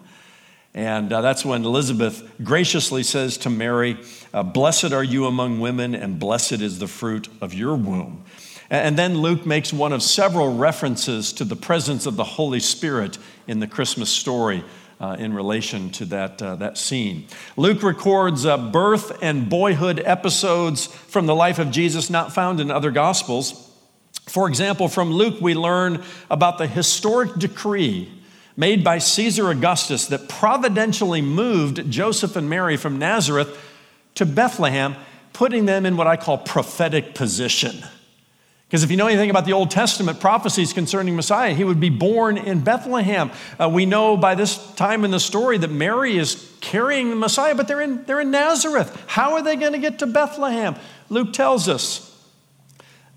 And 0.72 1.12
uh, 1.12 1.20
that's 1.20 1.44
when 1.44 1.64
Elizabeth 1.64 2.32
graciously 2.42 3.02
says 3.02 3.36
to 3.38 3.50
Mary, 3.50 3.98
uh, 4.32 4.42
Blessed 4.42 4.92
are 4.92 5.04
you 5.04 5.26
among 5.26 5.60
women, 5.60 5.94
and 5.94 6.18
blessed 6.18 6.62
is 6.62 6.78
the 6.78 6.86
fruit 6.86 7.28
of 7.42 7.52
your 7.52 7.74
womb. 7.74 8.24
And 8.70 8.96
then 8.96 9.18
Luke 9.18 9.44
makes 9.44 9.72
one 9.72 9.92
of 9.92 10.02
several 10.02 10.56
references 10.56 11.32
to 11.34 11.44
the 11.44 11.56
presence 11.56 12.06
of 12.06 12.16
the 12.16 12.24
Holy 12.24 12.60
Spirit 12.60 13.18
in 13.46 13.58
the 13.58 13.66
Christmas 13.66 14.08
story 14.08 14.64
uh, 15.00 15.16
in 15.18 15.32
relation 15.32 15.90
to 15.90 16.04
that, 16.04 16.42
uh, 16.42 16.56
that 16.56 16.76
scene. 16.76 17.26
Luke 17.56 17.82
records 17.82 18.44
uh, 18.44 18.58
birth 18.58 19.22
and 19.22 19.48
boyhood 19.48 20.00
episodes 20.04 20.86
from 20.86 21.26
the 21.26 21.34
life 21.34 21.58
of 21.58 21.70
Jesus 21.70 22.10
not 22.10 22.32
found 22.32 22.60
in 22.60 22.70
other 22.70 22.90
gospels. 22.90 23.66
For 24.28 24.46
example, 24.46 24.88
from 24.88 25.10
Luke, 25.10 25.40
we 25.40 25.54
learn 25.54 26.04
about 26.30 26.58
the 26.58 26.66
historic 26.66 27.34
decree 27.36 28.12
made 28.56 28.84
by 28.84 28.98
Caesar 28.98 29.50
Augustus 29.50 30.06
that 30.08 30.28
providentially 30.28 31.22
moved 31.22 31.90
Joseph 31.90 32.36
and 32.36 32.50
Mary 32.50 32.76
from 32.76 32.98
Nazareth 32.98 33.58
to 34.16 34.26
Bethlehem, 34.26 34.96
putting 35.32 35.64
them 35.64 35.86
in 35.86 35.96
what 35.96 36.06
I 36.06 36.16
call 36.16 36.36
prophetic 36.36 37.14
position. 37.14 37.82
Because 38.70 38.84
if 38.84 38.90
you 38.92 38.96
know 38.96 39.08
anything 39.08 39.30
about 39.30 39.46
the 39.46 39.52
Old 39.52 39.72
Testament 39.72 40.20
prophecies 40.20 40.72
concerning 40.72 41.16
Messiah, 41.16 41.54
he 41.54 41.64
would 41.64 41.80
be 41.80 41.90
born 41.90 42.38
in 42.38 42.60
Bethlehem. 42.60 43.32
Uh, 43.58 43.68
we 43.68 43.84
know 43.84 44.16
by 44.16 44.36
this 44.36 44.64
time 44.74 45.04
in 45.04 45.10
the 45.10 45.18
story 45.18 45.58
that 45.58 45.72
Mary 45.72 46.16
is 46.16 46.48
carrying 46.60 47.10
the 47.10 47.16
Messiah, 47.16 47.56
but 47.56 47.66
they're 47.66 47.80
in, 47.80 48.04
they're 48.04 48.20
in 48.20 48.30
Nazareth. 48.30 48.96
How 49.08 49.32
are 49.32 49.42
they 49.42 49.56
going 49.56 49.72
to 49.72 49.80
get 49.80 49.98
to 49.98 50.06
Bethlehem? 50.06 50.76
Luke 51.08 51.32
tells 51.32 51.68
us 51.68 52.16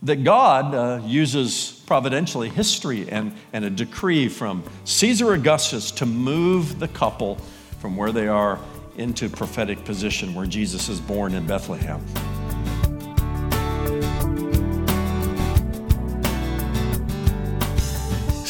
that 0.02 0.24
God 0.24 0.74
uh, 0.74 1.06
uses 1.06 1.84
providentially 1.86 2.50
history 2.50 3.08
and, 3.08 3.32
and 3.54 3.64
a 3.64 3.70
decree 3.70 4.30
from 4.30 4.64
Caesar 4.86 5.34
Augustus 5.34 5.92
to 5.92 6.08
move 6.08 6.80
the 6.80 6.88
couple 6.88 7.36
from 7.80 7.96
where 7.96 8.12
they 8.12 8.28
are 8.28 8.58
into 8.98 9.30
prophetic 9.30 9.86
position 9.86 10.34
where 10.34 10.48
Jesus 10.48 10.90
is 10.90 11.00
born 11.00 11.36
in 11.36 11.46
Bethlehem. 11.46 12.04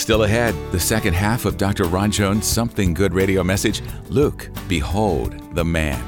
Still 0.03 0.23
ahead, 0.23 0.53
the 0.73 0.79
second 0.81 1.13
half 1.13 1.45
of 1.45 1.55
Dr. 1.55 1.85
Ron 1.85 2.11
Jones' 2.11 2.45
Something 2.45 2.93
Good 2.93 3.13
radio 3.13 3.41
message 3.41 3.81
Luke, 4.09 4.49
Behold 4.67 5.55
the 5.55 5.63
Man. 5.63 6.03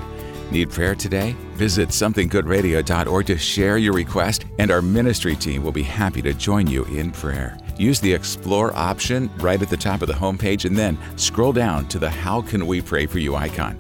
Need 0.51 0.69
prayer 0.69 0.95
today? 0.95 1.33
Visit 1.53 1.87
somethinggoodradio.org 1.87 3.25
to 3.25 3.37
share 3.37 3.77
your 3.77 3.93
request, 3.93 4.43
and 4.59 4.69
our 4.69 4.81
ministry 4.81 5.33
team 5.33 5.63
will 5.63 5.71
be 5.71 5.81
happy 5.81 6.21
to 6.23 6.33
join 6.33 6.67
you 6.67 6.83
in 6.87 7.09
prayer. 7.09 7.57
Use 7.77 8.01
the 8.01 8.11
Explore 8.11 8.75
option 8.75 9.31
right 9.37 9.61
at 9.61 9.69
the 9.69 9.77
top 9.77 10.01
of 10.01 10.09
the 10.09 10.13
homepage 10.13 10.65
and 10.65 10.77
then 10.77 10.97
scroll 11.15 11.53
down 11.53 11.87
to 11.87 11.97
the 11.97 12.09
How 12.09 12.41
Can 12.41 12.67
We 12.67 12.81
Pray 12.81 13.05
For 13.05 13.19
You 13.19 13.37
icon. 13.37 13.77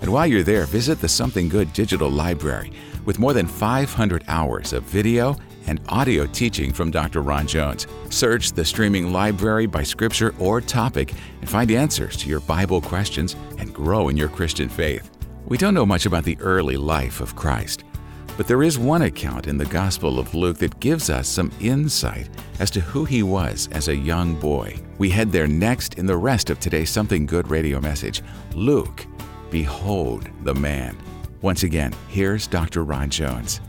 And 0.00 0.12
while 0.12 0.28
you're 0.28 0.44
there, 0.44 0.66
visit 0.66 1.00
the 1.00 1.08
Something 1.08 1.48
Good 1.48 1.72
digital 1.72 2.08
library 2.08 2.70
with 3.04 3.18
more 3.18 3.32
than 3.32 3.48
500 3.48 4.22
hours 4.28 4.72
of 4.72 4.84
video 4.84 5.36
and 5.66 5.80
audio 5.88 6.26
teaching 6.26 6.72
from 6.72 6.90
Dr. 6.90 7.22
Ron 7.22 7.46
Jones. 7.46 7.86
Search 8.10 8.52
the 8.52 8.64
streaming 8.64 9.12
library 9.12 9.66
by 9.66 9.82
scripture 9.82 10.34
or 10.38 10.60
topic 10.60 11.12
and 11.40 11.48
find 11.48 11.70
answers 11.70 12.16
to 12.18 12.28
your 12.28 12.40
Bible 12.40 12.80
questions 12.80 13.36
and 13.58 13.74
grow 13.74 14.08
in 14.08 14.16
your 14.16 14.28
Christian 14.28 14.68
faith. 14.68 15.10
We 15.46 15.58
don't 15.58 15.74
know 15.74 15.86
much 15.86 16.06
about 16.06 16.24
the 16.24 16.38
early 16.40 16.76
life 16.76 17.20
of 17.20 17.36
Christ, 17.36 17.84
but 18.36 18.46
there 18.46 18.62
is 18.62 18.78
one 18.78 19.02
account 19.02 19.46
in 19.46 19.56
the 19.56 19.66
Gospel 19.66 20.18
of 20.18 20.34
Luke 20.34 20.58
that 20.58 20.80
gives 20.80 21.08
us 21.08 21.28
some 21.28 21.52
insight 21.60 22.28
as 22.58 22.70
to 22.72 22.80
who 22.80 23.04
he 23.04 23.22
was 23.22 23.68
as 23.72 23.88
a 23.88 23.96
young 23.96 24.34
boy. 24.34 24.76
We 24.98 25.10
head 25.10 25.30
there 25.30 25.46
next 25.46 25.98
in 25.98 26.06
the 26.06 26.16
rest 26.16 26.50
of 26.50 26.60
today's 26.60 26.90
Something 26.90 27.26
Good 27.26 27.48
radio 27.48 27.80
message 27.80 28.22
Luke, 28.54 29.06
Behold 29.50 30.28
the 30.42 30.54
Man. 30.54 30.96
Once 31.42 31.62
again, 31.62 31.94
here's 32.08 32.46
Dr. 32.46 32.82
Ron 32.82 33.08
Jones. 33.08 33.60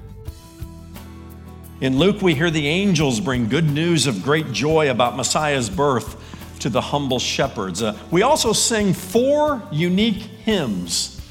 In 1.79 1.99
Luke, 1.99 2.23
we 2.23 2.33
hear 2.33 2.49
the 2.49 2.67
angels 2.67 3.19
bring 3.19 3.49
good 3.49 3.69
news 3.69 4.07
of 4.07 4.23
great 4.23 4.51
joy 4.51 4.89
about 4.89 5.15
Messiah's 5.15 5.69
birth 5.69 6.19
to 6.61 6.69
the 6.69 6.81
humble 6.81 7.19
shepherds. 7.19 7.83
Uh, 7.83 7.95
we 8.09 8.23
also 8.23 8.51
sing 8.51 8.93
four 8.93 9.61
unique 9.71 10.15
hymns 10.15 11.21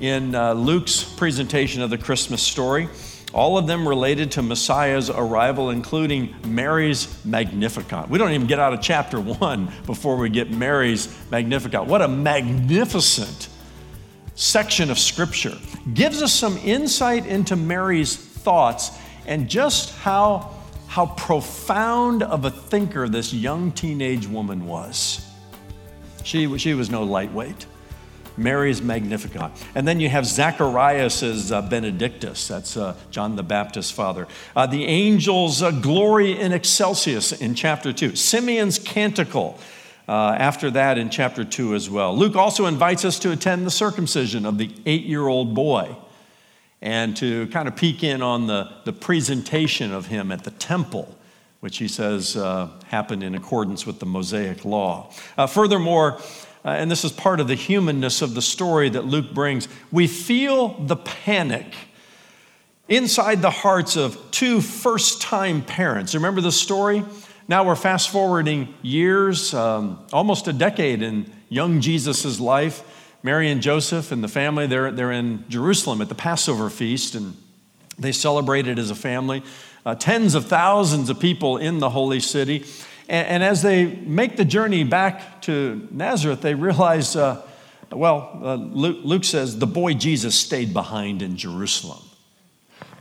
in 0.00 0.34
uh, 0.34 0.54
Luke's 0.54 1.04
presentation 1.04 1.82
of 1.82 1.90
the 1.90 1.98
Christmas 1.98 2.42
story, 2.42 2.88
all 3.34 3.58
of 3.58 3.66
them 3.66 3.86
related 3.86 4.32
to 4.32 4.42
Messiah's 4.42 5.10
arrival, 5.10 5.68
including 5.68 6.34
Mary's 6.46 7.22
Magnificat. 7.26 8.08
We 8.08 8.16
don't 8.16 8.32
even 8.32 8.46
get 8.46 8.58
out 8.58 8.72
of 8.72 8.80
chapter 8.80 9.20
one 9.20 9.70
before 9.84 10.16
we 10.16 10.30
get 10.30 10.50
Mary's 10.50 11.14
Magnificat. 11.30 11.84
What 11.84 12.00
a 12.00 12.08
magnificent 12.08 13.50
section 14.34 14.90
of 14.90 14.98
Scripture! 14.98 15.58
Gives 15.92 16.22
us 16.22 16.32
some 16.32 16.56
insight 16.56 17.26
into 17.26 17.54
Mary's 17.54 18.16
thoughts 18.16 18.98
and 19.26 19.48
just 19.48 19.94
how, 19.98 20.54
how 20.88 21.06
profound 21.06 22.22
of 22.22 22.44
a 22.44 22.50
thinker 22.50 23.08
this 23.08 23.32
young 23.32 23.72
teenage 23.72 24.26
woman 24.26 24.66
was. 24.66 25.26
She, 26.24 26.58
she 26.58 26.74
was 26.74 26.90
no 26.90 27.02
lightweight. 27.02 27.66
Mary's 28.36 28.80
Magnificat. 28.80 29.50
And 29.74 29.86
then 29.86 30.00
you 30.00 30.08
have 30.08 30.26
Zacharias' 30.26 31.52
uh, 31.52 31.62
Benedictus, 31.62 32.48
that's 32.48 32.76
uh, 32.76 32.96
John 33.10 33.36
the 33.36 33.42
Baptist's 33.42 33.92
father. 33.92 34.26
Uh, 34.56 34.66
the 34.66 34.84
angels' 34.84 35.62
uh, 35.62 35.70
Gloria 35.70 36.36
in 36.36 36.52
Excelsis 36.52 37.32
in 37.32 37.54
chapter 37.54 37.92
2. 37.92 38.16
Simeon's 38.16 38.78
Canticle. 38.78 39.58
Uh, 40.08 40.34
after 40.36 40.70
that, 40.70 40.98
in 40.98 41.10
chapter 41.10 41.44
2 41.44 41.74
as 41.74 41.88
well. 41.88 42.16
Luke 42.16 42.34
also 42.34 42.66
invites 42.66 43.04
us 43.04 43.18
to 43.20 43.30
attend 43.30 43.64
the 43.64 43.70
circumcision 43.70 44.44
of 44.44 44.58
the 44.58 44.70
eight 44.84 45.04
year 45.04 45.28
old 45.28 45.54
boy 45.54 45.96
and 46.82 47.16
to 47.16 47.46
kind 47.46 47.68
of 47.68 47.76
peek 47.76 48.02
in 48.02 48.20
on 48.20 48.48
the, 48.48 48.68
the 48.84 48.92
presentation 48.92 49.92
of 49.92 50.06
him 50.06 50.32
at 50.32 50.42
the 50.42 50.50
temple, 50.50 51.16
which 51.60 51.78
he 51.78 51.86
says 51.86 52.36
uh, 52.36 52.68
happened 52.86 53.22
in 53.22 53.36
accordance 53.36 53.86
with 53.86 54.00
the 54.00 54.06
Mosaic 54.06 54.64
law. 54.64 55.08
Uh, 55.38 55.46
furthermore, 55.46 56.18
uh, 56.64 56.70
and 56.70 56.90
this 56.90 57.04
is 57.04 57.12
part 57.12 57.38
of 57.38 57.46
the 57.46 57.54
humanness 57.54 58.20
of 58.20 58.34
the 58.34 58.42
story 58.42 58.88
that 58.88 59.04
Luke 59.04 59.32
brings, 59.32 59.68
we 59.92 60.08
feel 60.08 60.68
the 60.80 60.96
panic 60.96 61.72
inside 62.88 63.40
the 63.42 63.50
hearts 63.50 63.96
of 63.96 64.18
two 64.32 64.60
first 64.60 65.22
time 65.22 65.62
parents. 65.62 66.14
Remember 66.14 66.40
the 66.40 66.52
story? 66.52 67.04
Now 67.46 67.64
we're 67.64 67.76
fast 67.76 68.10
forwarding 68.10 68.74
years, 68.82 69.54
um, 69.54 70.04
almost 70.12 70.48
a 70.48 70.52
decade 70.52 71.00
in 71.02 71.30
young 71.48 71.80
Jesus' 71.80 72.40
life 72.40 72.82
Mary 73.22 73.50
and 73.50 73.62
Joseph 73.62 74.10
and 74.10 74.22
the 74.22 74.28
family, 74.28 74.66
they're, 74.66 74.90
they're 74.90 75.12
in 75.12 75.44
Jerusalem 75.48 76.00
at 76.00 76.08
the 76.08 76.14
Passover 76.14 76.68
feast, 76.68 77.14
and 77.14 77.36
they 77.98 78.12
celebrate 78.12 78.66
it 78.66 78.78
as 78.78 78.90
a 78.90 78.94
family. 78.94 79.42
Uh, 79.86 79.94
tens 79.94 80.34
of 80.34 80.46
thousands 80.46 81.08
of 81.08 81.20
people 81.20 81.56
in 81.56 81.78
the 81.78 81.90
holy 81.90 82.20
city. 82.20 82.64
And, 83.08 83.26
and, 83.28 83.42
as 83.44 83.62
they 83.62 83.86
make 83.86 84.36
the 84.36 84.44
journey 84.44 84.84
back 84.84 85.42
to 85.42 85.88
Nazareth, 85.90 86.40
they 86.40 86.54
realize, 86.54 87.16
uh, 87.16 87.42
well, 87.90 88.40
uh, 88.42 88.54
Luke, 88.54 88.98
Luke 89.02 89.24
says 89.24 89.58
the 89.58 89.66
boy 89.66 89.94
Jesus 89.94 90.38
stayed 90.38 90.72
behind 90.72 91.22
in 91.22 91.36
Jerusalem. 91.36 92.02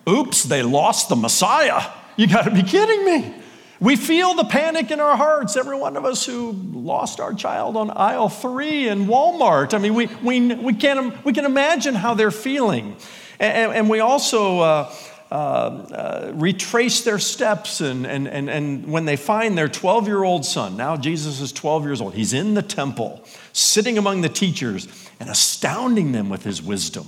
Oops, 0.10 0.44
they 0.44 0.64
lost 0.64 1.10
the 1.10 1.16
Messiah. 1.16 1.84
You 2.18 2.28
got 2.28 2.44
to 2.44 2.52
be 2.52 2.64
kidding 2.64 3.06
me. 3.06 3.41
We 3.82 3.96
feel 3.96 4.36
the 4.36 4.44
panic 4.44 4.92
in 4.92 5.00
our 5.00 5.18
hearts, 5.18 5.58
every 5.58 5.76
one 5.76 5.98
of 5.98 6.06
us 6.06 6.24
who 6.24 6.52
lost 6.52 7.20
our 7.20 7.34
child 7.34 7.76
on 7.76 7.90
aisle 7.90 8.30
three 8.30 8.88
in 8.88 9.08
Walmart. 9.08 9.74
I 9.74 9.80
mean, 9.80 9.96
we, 9.96 10.06
we, 10.22 10.54
we, 10.54 10.74
can, 10.76 11.18
we 11.24 11.34
can 11.34 11.46
imagine 11.46 11.96
how 11.96 12.14
they're 12.14 12.30
feeling. 12.30 12.96
And, 13.40 13.74
and 13.74 13.90
we 13.90 14.00
also 14.00 14.60
uh, 14.60 14.94
uh, 15.32 15.34
uh, 15.34 16.32
retrace 16.36 17.02
their 17.04 17.18
steps, 17.18 17.82
and, 17.82 18.06
and, 18.06 18.28
and, 18.28 18.52
and 18.52 18.86
when 18.86 19.06
they 19.06 19.16
find 19.16 19.58
their 19.58 19.68
12 19.68 20.06
year 20.06 20.24
old 20.24 20.46
son, 20.46 20.78
now 20.78 20.96
Jesus 20.96 21.42
is 21.42 21.52
12 21.52 21.84
years 21.84 22.02
old, 22.02 22.14
he's 22.14 22.34
in 22.34 22.54
the 22.54 22.62
temple, 22.62 23.26
sitting 23.52 23.98
among 23.98 24.22
the 24.22 24.30
teachers, 24.30 24.88
and 25.20 25.28
astounding 25.28 26.12
them 26.12 26.30
with 26.30 26.44
his 26.44 26.62
wisdom. 26.62 27.08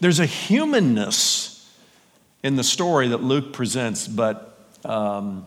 There's 0.00 0.18
a 0.18 0.26
humanness 0.26 1.70
in 2.42 2.56
the 2.56 2.64
story 2.64 3.08
that 3.08 3.22
Luke 3.22 3.52
presents, 3.52 4.08
but. 4.08 4.50
Um, 4.82 5.44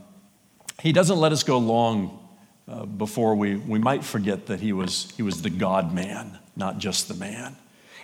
he 0.82 0.92
doesn't 0.92 1.18
let 1.18 1.32
us 1.32 1.44
go 1.44 1.58
long 1.58 2.28
uh, 2.68 2.86
before 2.86 3.36
we, 3.36 3.56
we 3.56 3.80
might 3.80 4.04
forget 4.04 4.48
that 4.48 4.60
he 4.60 4.74
was, 4.74 5.12
he 5.16 5.24
was 5.24 5.42
the 5.42 5.50
God 5.50 5.94
man, 5.94 6.38
not 6.56 6.78
just 6.78 7.08
the 7.08 7.14
man. 7.14 7.56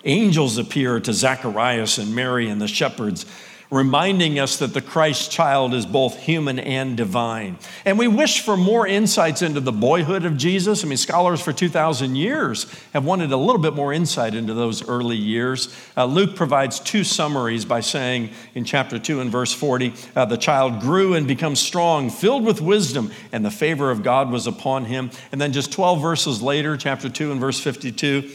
Angels 0.05 0.57
appear 0.57 0.99
to 0.99 1.13
Zacharias 1.13 1.97
and 1.97 2.15
Mary 2.15 2.49
and 2.49 2.61
the 2.61 2.67
shepherds 2.67 3.25
reminding 3.73 4.37
us 4.37 4.57
that 4.57 4.75
the 4.75 4.81
Christ 4.81 5.31
child 5.31 5.73
is 5.73 5.83
both 5.83 6.19
human 6.19 6.59
and 6.59 6.95
divine. 6.95 7.57
And 7.85 7.97
we 7.97 8.07
wish 8.07 8.41
for 8.41 8.55
more 8.55 8.85
insights 8.85 9.41
into 9.41 9.59
the 9.59 9.71
boyhood 9.71 10.25
of 10.25 10.37
Jesus. 10.37 10.83
I 10.83 10.87
mean, 10.87 10.97
scholars 10.97 11.41
for 11.41 11.51
2,000 11.51 12.15
years 12.15 12.71
have 12.93 13.03
wanted 13.03 13.31
a 13.31 13.37
little 13.37 13.59
bit 13.59 13.73
more 13.73 13.91
insight 13.91 14.35
into 14.35 14.53
those 14.53 14.87
early 14.87 15.17
years. 15.17 15.75
Uh, 15.97 16.05
Luke 16.05 16.35
provides 16.35 16.79
two 16.79 17.03
summaries 17.03 17.65
by 17.65 17.79
saying 17.79 18.29
in 18.53 18.63
chapter 18.63 18.99
2 18.99 19.21
and 19.21 19.31
verse 19.31 19.51
40 19.51 19.95
uh, 20.15 20.25
the 20.25 20.37
child 20.37 20.79
grew 20.79 21.15
and 21.15 21.27
became 21.27 21.55
strong, 21.55 22.11
filled 22.11 22.45
with 22.45 22.61
wisdom, 22.61 23.11
and 23.31 23.43
the 23.43 23.51
favor 23.51 23.89
of 23.89 24.03
God 24.03 24.29
was 24.29 24.45
upon 24.45 24.85
him. 24.85 25.09
And 25.31 25.41
then 25.41 25.51
just 25.51 25.71
12 25.71 25.99
verses 25.99 26.43
later, 26.43 26.77
chapter 26.77 27.09
2 27.09 27.31
and 27.31 27.41
verse 27.41 27.59
52, 27.59 28.29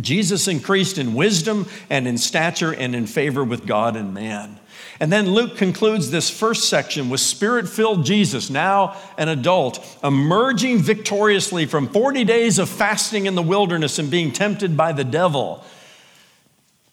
Jesus 0.00 0.48
increased 0.48 0.98
in 0.98 1.14
wisdom 1.14 1.66
and 1.90 2.06
in 2.06 2.18
stature 2.18 2.72
and 2.72 2.94
in 2.94 3.06
favor 3.06 3.42
with 3.42 3.66
God 3.66 3.96
and 3.96 4.12
man. 4.12 4.58
And 5.00 5.12
then 5.12 5.30
Luke 5.30 5.56
concludes 5.56 6.10
this 6.10 6.28
first 6.28 6.68
section 6.68 7.08
with 7.08 7.20
spirit 7.20 7.68
filled 7.68 8.04
Jesus, 8.04 8.50
now 8.50 8.96
an 9.16 9.28
adult, 9.28 9.84
emerging 10.02 10.78
victoriously 10.78 11.66
from 11.66 11.88
40 11.88 12.24
days 12.24 12.58
of 12.58 12.68
fasting 12.68 13.26
in 13.26 13.34
the 13.34 13.42
wilderness 13.42 13.98
and 13.98 14.10
being 14.10 14.32
tempted 14.32 14.76
by 14.76 14.92
the 14.92 15.04
devil. 15.04 15.64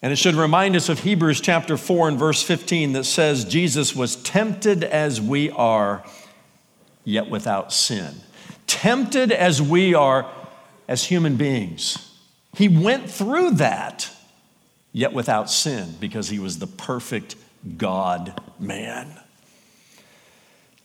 And 0.02 0.14
it 0.14 0.18
should 0.18 0.36
remind 0.36 0.76
us 0.76 0.88
of 0.88 1.00
Hebrews 1.00 1.42
chapter 1.42 1.78
4 1.78 2.10
and 2.10 2.20
verse 2.20 2.44
15 2.44 2.94
that 2.94 3.06
says, 3.06 3.44
Jesus 3.44 3.96
was 3.96 4.18
tempted 4.18 4.84
as 4.84 5.20
we 5.20 5.50
are, 5.50 6.04
yet 7.04 7.28
without 7.30 7.74
sin. 7.74 8.14
Tempted 8.68 9.32
as 9.32 9.62
we 9.62 9.96
are 9.96 10.30
as 10.88 11.06
human 11.06 11.38
beings 11.38 12.05
he 12.56 12.68
went 12.68 13.10
through 13.10 13.52
that, 13.52 14.10
yet 14.92 15.14
without 15.14 15.50
sin, 15.50 15.96
because 16.00 16.30
he 16.30 16.40
was 16.40 16.60
the 16.60 16.68
perfect 16.68 17.36
God 17.78 18.40
man. 18.60 19.20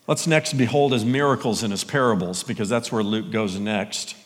Let's 0.06 0.26
next 0.26 0.54
behold 0.54 0.92
his 0.92 1.04
miracles 1.04 1.62
and 1.62 1.70
his 1.70 1.84
parables, 1.84 2.42
because 2.42 2.68
that's 2.68 2.90
where 2.90 3.02
Luke 3.02 3.30
goes 3.30 3.58
next. 3.58 4.16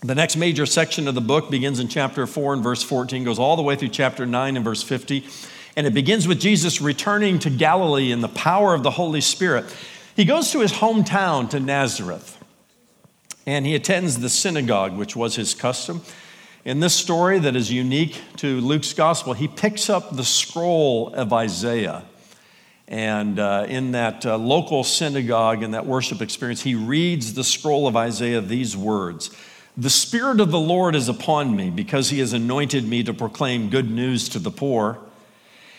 The 0.00 0.14
next 0.14 0.36
major 0.36 0.66
section 0.66 1.08
of 1.08 1.14
the 1.14 1.20
book 1.20 1.50
begins 1.50 1.80
in 1.80 1.88
chapter 1.88 2.26
4 2.26 2.54
and 2.54 2.62
verse 2.62 2.82
14, 2.82 3.24
goes 3.24 3.38
all 3.38 3.56
the 3.56 3.62
way 3.62 3.76
through 3.76 3.88
chapter 3.88 4.26
9 4.26 4.56
and 4.56 4.64
verse 4.64 4.82
50. 4.82 5.26
And 5.76 5.86
it 5.86 5.94
begins 5.94 6.28
with 6.28 6.40
Jesus 6.40 6.80
returning 6.80 7.38
to 7.40 7.50
Galilee 7.50 8.12
in 8.12 8.20
the 8.20 8.28
power 8.28 8.74
of 8.74 8.82
the 8.82 8.92
Holy 8.92 9.20
Spirit. 9.20 9.64
He 10.14 10.24
goes 10.24 10.52
to 10.52 10.60
his 10.60 10.72
hometown, 10.72 11.50
to 11.50 11.60
Nazareth, 11.60 12.38
and 13.46 13.66
he 13.66 13.74
attends 13.74 14.20
the 14.20 14.28
synagogue, 14.28 14.96
which 14.96 15.16
was 15.16 15.36
his 15.36 15.54
custom. 15.54 16.02
In 16.64 16.80
this 16.80 16.94
story 16.94 17.38
that 17.40 17.56
is 17.56 17.70
unique 17.70 18.18
to 18.36 18.58
Luke's 18.62 18.94
gospel, 18.94 19.34
he 19.34 19.48
picks 19.48 19.90
up 19.90 20.16
the 20.16 20.24
scroll 20.24 21.12
of 21.12 21.30
Isaiah. 21.30 22.04
And 22.88 23.38
uh, 23.38 23.66
in 23.68 23.92
that 23.92 24.24
uh, 24.24 24.38
local 24.38 24.82
synagogue, 24.82 25.62
in 25.62 25.72
that 25.72 25.84
worship 25.84 26.22
experience, 26.22 26.62
he 26.62 26.74
reads 26.74 27.34
the 27.34 27.44
scroll 27.44 27.86
of 27.86 27.96
Isaiah 27.96 28.40
these 28.40 28.74
words 28.74 29.30
The 29.76 29.90
Spirit 29.90 30.40
of 30.40 30.50
the 30.50 30.58
Lord 30.58 30.94
is 30.94 31.06
upon 31.06 31.54
me 31.54 31.68
because 31.68 32.08
he 32.08 32.20
has 32.20 32.32
anointed 32.32 32.88
me 32.88 33.02
to 33.02 33.12
proclaim 33.12 33.68
good 33.68 33.90
news 33.90 34.30
to 34.30 34.38
the 34.38 34.50
poor. 34.50 34.98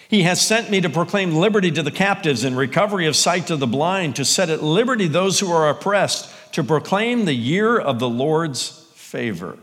He 0.08 0.22
has 0.22 0.40
sent 0.40 0.70
me 0.70 0.82
to 0.82 0.90
proclaim 0.90 1.34
liberty 1.34 1.72
to 1.72 1.82
the 1.82 1.90
captives 1.90 2.44
and 2.44 2.56
recovery 2.56 3.08
of 3.08 3.16
sight 3.16 3.48
to 3.48 3.56
the 3.56 3.66
blind, 3.66 4.18
to 4.18 4.26
set 4.26 4.52
at 4.52 4.62
liberty 4.62 5.08
those 5.08 5.40
who 5.40 5.52
are 5.52 5.68
oppressed, 5.68 6.32
to 6.54 6.64
proclaim 6.64 7.26
the 7.26 7.34
year 7.34 7.76
of 7.76 7.98
the 7.98 8.10
Lord's 8.10 8.88
favor. 8.94 9.58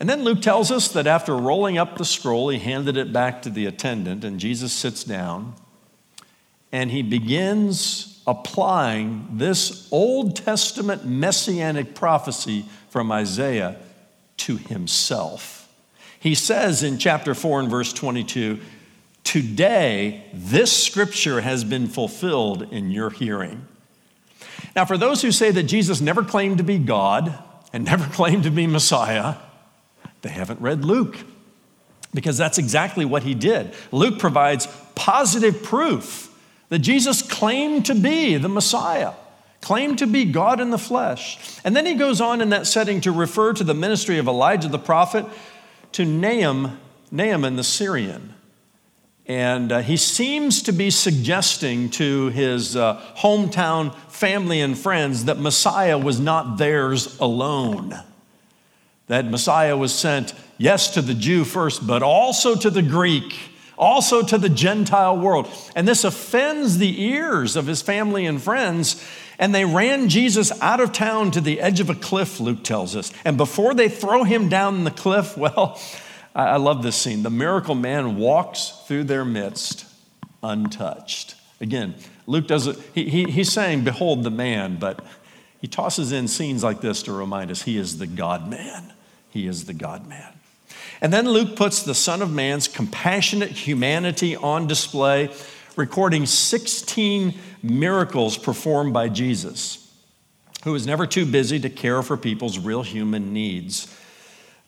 And 0.00 0.08
then 0.08 0.24
Luke 0.24 0.42
tells 0.42 0.70
us 0.70 0.88
that 0.92 1.06
after 1.06 1.36
rolling 1.36 1.78
up 1.78 1.98
the 1.98 2.04
scroll, 2.04 2.48
he 2.48 2.58
handed 2.58 2.96
it 2.96 3.12
back 3.12 3.42
to 3.42 3.50
the 3.50 3.66
attendant, 3.66 4.24
and 4.24 4.38
Jesus 4.38 4.72
sits 4.72 5.04
down 5.04 5.54
and 6.72 6.90
he 6.90 7.02
begins 7.02 8.22
applying 8.26 9.26
this 9.32 9.88
Old 9.90 10.36
Testament 10.36 11.06
messianic 11.06 11.94
prophecy 11.94 12.66
from 12.90 13.10
Isaiah 13.10 13.76
to 14.38 14.56
himself. 14.56 15.72
He 16.20 16.34
says 16.34 16.82
in 16.82 16.98
chapter 16.98 17.34
4 17.34 17.60
and 17.60 17.70
verse 17.70 17.92
22 17.92 18.60
Today, 19.24 20.24
this 20.32 20.72
scripture 20.72 21.42
has 21.42 21.62
been 21.62 21.86
fulfilled 21.86 22.72
in 22.72 22.90
your 22.90 23.10
hearing. 23.10 23.66
Now, 24.74 24.86
for 24.86 24.96
those 24.96 25.20
who 25.20 25.32
say 25.32 25.50
that 25.50 25.64
Jesus 25.64 26.00
never 26.00 26.24
claimed 26.24 26.58
to 26.58 26.64
be 26.64 26.78
God 26.78 27.36
and 27.72 27.84
never 27.84 28.06
claimed 28.06 28.44
to 28.44 28.50
be 28.50 28.66
Messiah, 28.66 29.34
they 30.22 30.30
haven't 30.30 30.60
read 30.60 30.84
Luke 30.84 31.16
because 32.14 32.38
that's 32.38 32.58
exactly 32.58 33.04
what 33.04 33.22
he 33.22 33.34
did. 33.34 33.74
Luke 33.92 34.18
provides 34.18 34.66
positive 34.94 35.62
proof 35.62 36.34
that 36.68 36.80
Jesus 36.80 37.22
claimed 37.22 37.86
to 37.86 37.94
be 37.94 38.36
the 38.36 38.48
Messiah, 38.48 39.12
claimed 39.60 39.98
to 39.98 40.06
be 40.06 40.24
God 40.24 40.60
in 40.60 40.70
the 40.70 40.78
flesh. 40.78 41.38
And 41.64 41.76
then 41.76 41.86
he 41.86 41.94
goes 41.94 42.20
on 42.20 42.40
in 42.40 42.50
that 42.50 42.66
setting 42.66 43.00
to 43.02 43.12
refer 43.12 43.52
to 43.54 43.64
the 43.64 43.74
ministry 43.74 44.18
of 44.18 44.26
Elijah 44.26 44.68
the 44.68 44.78
prophet 44.78 45.24
to 45.92 46.04
Nahum, 46.04 46.78
Naaman 47.10 47.56
the 47.56 47.64
Syrian. 47.64 48.34
And 49.26 49.72
uh, 49.72 49.80
he 49.80 49.98
seems 49.98 50.62
to 50.62 50.72
be 50.72 50.90
suggesting 50.90 51.90
to 51.90 52.28
his 52.28 52.76
uh, 52.76 52.98
hometown 53.18 53.94
family 54.10 54.62
and 54.62 54.76
friends 54.76 55.26
that 55.26 55.38
Messiah 55.38 55.98
was 55.98 56.18
not 56.18 56.56
theirs 56.56 57.18
alone 57.20 57.94
that 59.08 59.30
Messiah 59.30 59.76
was 59.76 59.92
sent, 59.94 60.34
yes, 60.56 60.90
to 60.90 61.02
the 61.02 61.14
Jew 61.14 61.44
first, 61.44 61.86
but 61.86 62.02
also 62.02 62.54
to 62.54 62.70
the 62.70 62.82
Greek, 62.82 63.34
also 63.76 64.22
to 64.22 64.38
the 64.38 64.48
Gentile 64.48 65.18
world. 65.18 65.48
And 65.74 65.88
this 65.88 66.04
offends 66.04 66.78
the 66.78 67.02
ears 67.02 67.56
of 67.56 67.66
his 67.66 67.82
family 67.82 68.26
and 68.26 68.40
friends. 68.40 69.04
And 69.38 69.54
they 69.54 69.64
ran 69.64 70.08
Jesus 70.08 70.50
out 70.60 70.80
of 70.80 70.92
town 70.92 71.30
to 71.32 71.40
the 71.40 71.60
edge 71.60 71.80
of 71.80 71.90
a 71.90 71.94
cliff, 71.94 72.40
Luke 72.40 72.64
tells 72.64 72.96
us. 72.96 73.12
And 73.24 73.36
before 73.36 73.74
they 73.74 73.88
throw 73.88 74.24
him 74.24 74.48
down 74.48 74.84
the 74.84 74.90
cliff, 74.90 75.36
well, 75.38 75.80
I 76.34 76.56
love 76.56 76.82
this 76.82 76.96
scene. 76.96 77.22
The 77.22 77.30
miracle 77.30 77.74
man 77.74 78.16
walks 78.16 78.72
through 78.86 79.04
their 79.04 79.24
midst 79.24 79.86
untouched. 80.42 81.34
Again, 81.60 81.94
Luke 82.26 82.46
doesn't, 82.46 82.78
he, 82.94 83.08
he, 83.08 83.24
he's 83.24 83.52
saying, 83.52 83.84
Behold 83.84 84.22
the 84.22 84.30
man, 84.30 84.76
but 84.76 85.04
he 85.60 85.66
tosses 85.66 86.12
in 86.12 86.28
scenes 86.28 86.62
like 86.62 86.80
this 86.80 87.02
to 87.04 87.12
remind 87.12 87.50
us 87.50 87.62
he 87.62 87.76
is 87.76 87.98
the 87.98 88.06
God 88.06 88.48
man. 88.48 88.92
He 89.30 89.46
is 89.46 89.64
the 89.64 89.74
God 89.74 90.06
man. 90.08 90.32
And 91.00 91.12
then 91.12 91.28
Luke 91.28 91.56
puts 91.56 91.82
the 91.82 91.94
Son 91.94 92.22
of 92.22 92.32
Man's 92.32 92.66
compassionate 92.66 93.50
humanity 93.50 94.34
on 94.34 94.66
display, 94.66 95.30
recording 95.76 96.26
16 96.26 97.34
miracles 97.62 98.36
performed 98.36 98.92
by 98.92 99.08
Jesus, 99.08 99.92
who 100.64 100.72
was 100.72 100.86
never 100.86 101.06
too 101.06 101.24
busy 101.24 101.60
to 101.60 101.70
care 101.70 102.02
for 102.02 102.16
people's 102.16 102.58
real 102.58 102.82
human 102.82 103.32
needs. 103.32 103.94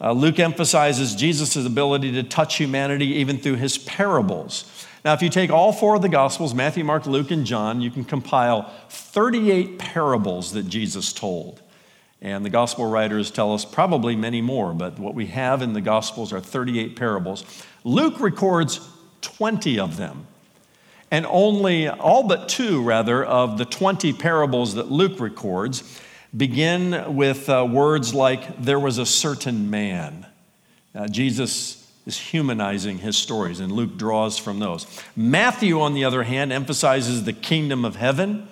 Uh, 0.00 0.12
Luke 0.12 0.38
emphasizes 0.38 1.14
Jesus' 1.14 1.56
ability 1.56 2.12
to 2.12 2.22
touch 2.22 2.56
humanity 2.56 3.06
even 3.16 3.38
through 3.38 3.56
his 3.56 3.76
parables. 3.76 4.86
Now, 5.04 5.14
if 5.14 5.22
you 5.22 5.28
take 5.28 5.50
all 5.50 5.72
four 5.72 5.96
of 5.96 6.02
the 6.02 6.08
Gospels 6.08 6.54
Matthew, 6.54 6.84
Mark, 6.84 7.06
Luke, 7.06 7.30
and 7.30 7.44
John 7.44 7.80
you 7.80 7.90
can 7.90 8.04
compile 8.04 8.72
38 8.88 9.78
parables 9.78 10.52
that 10.52 10.68
Jesus 10.68 11.12
told. 11.12 11.60
And 12.22 12.44
the 12.44 12.50
gospel 12.50 12.86
writers 12.86 13.30
tell 13.30 13.54
us 13.54 13.64
probably 13.64 14.14
many 14.14 14.42
more, 14.42 14.74
but 14.74 14.98
what 14.98 15.14
we 15.14 15.26
have 15.26 15.62
in 15.62 15.72
the 15.72 15.80
gospels 15.80 16.32
are 16.32 16.40
38 16.40 16.94
parables. 16.96 17.44
Luke 17.82 18.20
records 18.20 18.80
20 19.22 19.78
of 19.78 19.96
them. 19.96 20.26
And 21.10 21.26
only, 21.26 21.88
all 21.88 22.28
but 22.28 22.48
two, 22.48 22.82
rather, 22.82 23.24
of 23.24 23.58
the 23.58 23.64
20 23.64 24.12
parables 24.12 24.74
that 24.74 24.90
Luke 24.90 25.18
records 25.18 26.00
begin 26.36 27.16
with 27.16 27.48
uh, 27.48 27.66
words 27.68 28.14
like, 28.14 28.62
there 28.62 28.78
was 28.78 28.98
a 28.98 29.06
certain 29.06 29.70
man. 29.70 30.26
Uh, 30.94 31.08
Jesus 31.08 31.90
is 32.06 32.16
humanizing 32.16 32.98
his 32.98 33.16
stories, 33.16 33.60
and 33.60 33.72
Luke 33.72 33.96
draws 33.96 34.38
from 34.38 34.58
those. 34.58 34.86
Matthew, 35.16 35.80
on 35.80 35.94
the 35.94 36.04
other 36.04 36.22
hand, 36.22 36.52
emphasizes 36.52 37.24
the 37.24 37.32
kingdom 37.32 37.84
of 37.84 37.96
heaven. 37.96 38.48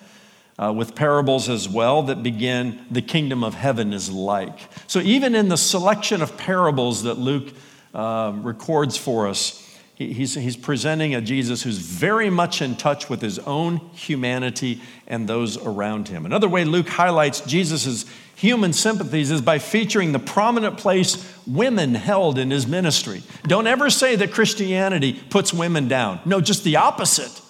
Uh, 0.61 0.73
with 0.73 0.97
parables 0.97 1.49
as 1.49 1.68
well 1.68 2.03
that 2.03 2.21
begin, 2.21 2.85
the 2.90 3.01
kingdom 3.01 3.44
of 3.44 3.55
heaven 3.55 3.92
is 3.92 4.11
like. 4.11 4.59
So, 4.88 4.99
even 4.99 5.37
in 5.37 5.49
the 5.49 5.57
selection 5.57 6.21
of 6.21 6.37
parables 6.37 7.05
that 7.05 7.16
Luke 7.16 7.53
uh, 7.94 8.33
records 8.35 8.97
for 8.97 9.29
us, 9.29 9.64
he's, 9.94 10.35
he's 10.35 10.57
presenting 10.57 11.14
a 11.14 11.21
Jesus 11.21 11.62
who's 11.62 11.79
very 11.79 12.29
much 12.29 12.61
in 12.62 12.77
touch 12.77 13.09
with 13.09 13.21
his 13.23 13.38
own 13.40 13.77
humanity 13.92 14.81
and 15.07 15.29
those 15.29 15.57
around 15.57 16.09
him. 16.09 16.27
Another 16.27 16.49
way 16.49 16.64
Luke 16.64 16.88
highlights 16.88 17.40
Jesus' 17.40 18.05
human 18.37 18.73
sympathies 18.73 19.31
is 19.31 19.40
by 19.40 19.59
featuring 19.59 20.12
the 20.12 20.18
prominent 20.18 20.79
place 20.79 21.37
women 21.47 21.94
held 21.94 22.38
in 22.38 22.51
his 22.51 22.66
ministry. 22.66 23.23
Don't 23.44 23.66
ever 23.66 23.90
say 23.90 24.14
that 24.16 24.33
Christianity 24.33 25.21
puts 25.31 25.53
women 25.53 25.88
down. 25.88 26.21
No, 26.25 26.40
just 26.40 26.62
the 26.62 26.77
opposite. 26.77 27.42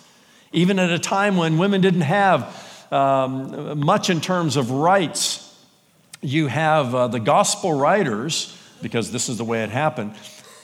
Even 0.53 0.79
at 0.79 0.90
a 0.90 0.99
time 0.99 1.37
when 1.37 1.59
women 1.59 1.83
didn't 1.83 2.03
have 2.03 2.64
um, 2.90 3.81
much 3.81 4.11
in 4.11 4.20
terms 4.20 4.57
of 4.57 4.70
rights, 4.70 5.44
you 6.20 6.46
have 6.46 6.94
uh, 6.94 7.09
the 7.09 7.20
gospel 7.20 7.72
writers, 7.72 8.57
because 8.83 9.12
this 9.12 9.29
is 9.29 9.38
the 9.38 9.44
way 9.44 9.62
it 9.62 9.70
happened, 9.70 10.14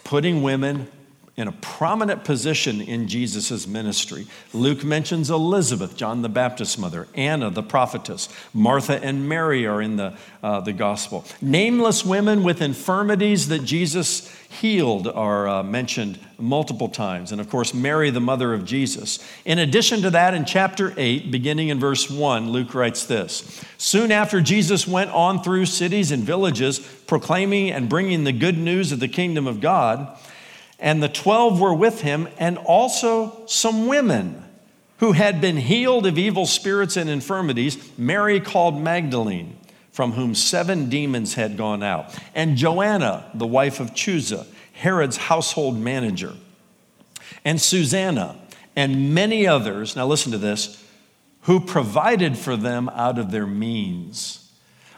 putting 0.04 0.42
women 0.42 0.88
in 1.36 1.48
a 1.48 1.52
prominent 1.52 2.22
position 2.22 2.80
in 2.80 3.08
Jesus' 3.08 3.66
ministry. 3.66 4.26
Luke 4.52 4.84
mentions 4.84 5.30
Elizabeth, 5.30 5.96
John 5.96 6.22
the 6.22 6.28
Baptist's 6.28 6.78
mother, 6.78 7.08
Anna, 7.14 7.50
the 7.50 7.62
prophetess, 7.62 8.28
Martha 8.52 9.02
and 9.02 9.28
Mary 9.28 9.66
are 9.66 9.82
in 9.82 9.96
the, 9.96 10.16
uh, 10.44 10.60
the 10.60 10.72
gospel. 10.72 11.24
Nameless 11.42 12.04
women 12.04 12.44
with 12.44 12.62
infirmities 12.62 13.48
that 13.48 13.64
Jesus 13.64 14.32
healed 14.48 15.08
are 15.08 15.48
uh, 15.48 15.62
mentioned 15.64 16.20
multiple 16.38 16.88
times. 16.88 17.32
And 17.32 17.40
of 17.40 17.50
course, 17.50 17.74
Mary, 17.74 18.10
the 18.10 18.20
mother 18.20 18.54
of 18.54 18.64
Jesus. 18.64 19.18
In 19.44 19.58
addition 19.58 20.02
to 20.02 20.10
that, 20.10 20.34
in 20.34 20.44
chapter 20.44 20.94
8, 20.96 21.32
beginning 21.32 21.68
in 21.68 21.80
verse 21.80 22.08
1, 22.08 22.50
Luke 22.50 22.74
writes 22.74 23.06
this 23.06 23.64
Soon 23.76 24.12
after 24.12 24.40
Jesus 24.40 24.86
went 24.86 25.10
on 25.10 25.42
through 25.42 25.66
cities 25.66 26.12
and 26.12 26.22
villages, 26.22 26.78
proclaiming 26.78 27.72
and 27.72 27.88
bringing 27.88 28.22
the 28.22 28.32
good 28.32 28.56
news 28.56 28.92
of 28.92 29.00
the 29.00 29.08
kingdom 29.08 29.48
of 29.48 29.60
God, 29.60 30.16
and 30.84 31.02
the 31.02 31.08
12 31.08 31.62
were 31.62 31.72
with 31.72 32.02
him, 32.02 32.28
and 32.38 32.58
also 32.58 33.46
some 33.46 33.86
women 33.86 34.44
who 34.98 35.12
had 35.12 35.40
been 35.40 35.56
healed 35.56 36.04
of 36.04 36.18
evil 36.18 36.44
spirits 36.44 36.98
and 36.98 37.08
infirmities, 37.08 37.90
Mary 37.96 38.38
called 38.38 38.78
Magdalene, 38.78 39.56
from 39.92 40.12
whom 40.12 40.34
seven 40.34 40.90
demons 40.90 41.34
had 41.34 41.56
gone 41.56 41.82
out, 41.82 42.14
and 42.34 42.58
Joanna, 42.58 43.30
the 43.32 43.46
wife 43.46 43.80
of 43.80 43.94
Chuza, 43.94 44.46
Herod's 44.74 45.16
household 45.16 45.78
manager, 45.78 46.34
and 47.46 47.58
Susanna, 47.58 48.36
and 48.76 49.14
many 49.14 49.46
others, 49.46 49.96
now 49.96 50.06
listen 50.06 50.32
to 50.32 50.38
this, 50.38 50.84
who 51.42 51.60
provided 51.60 52.36
for 52.36 52.56
them 52.56 52.90
out 52.90 53.18
of 53.18 53.30
their 53.30 53.46
means. 53.46 54.43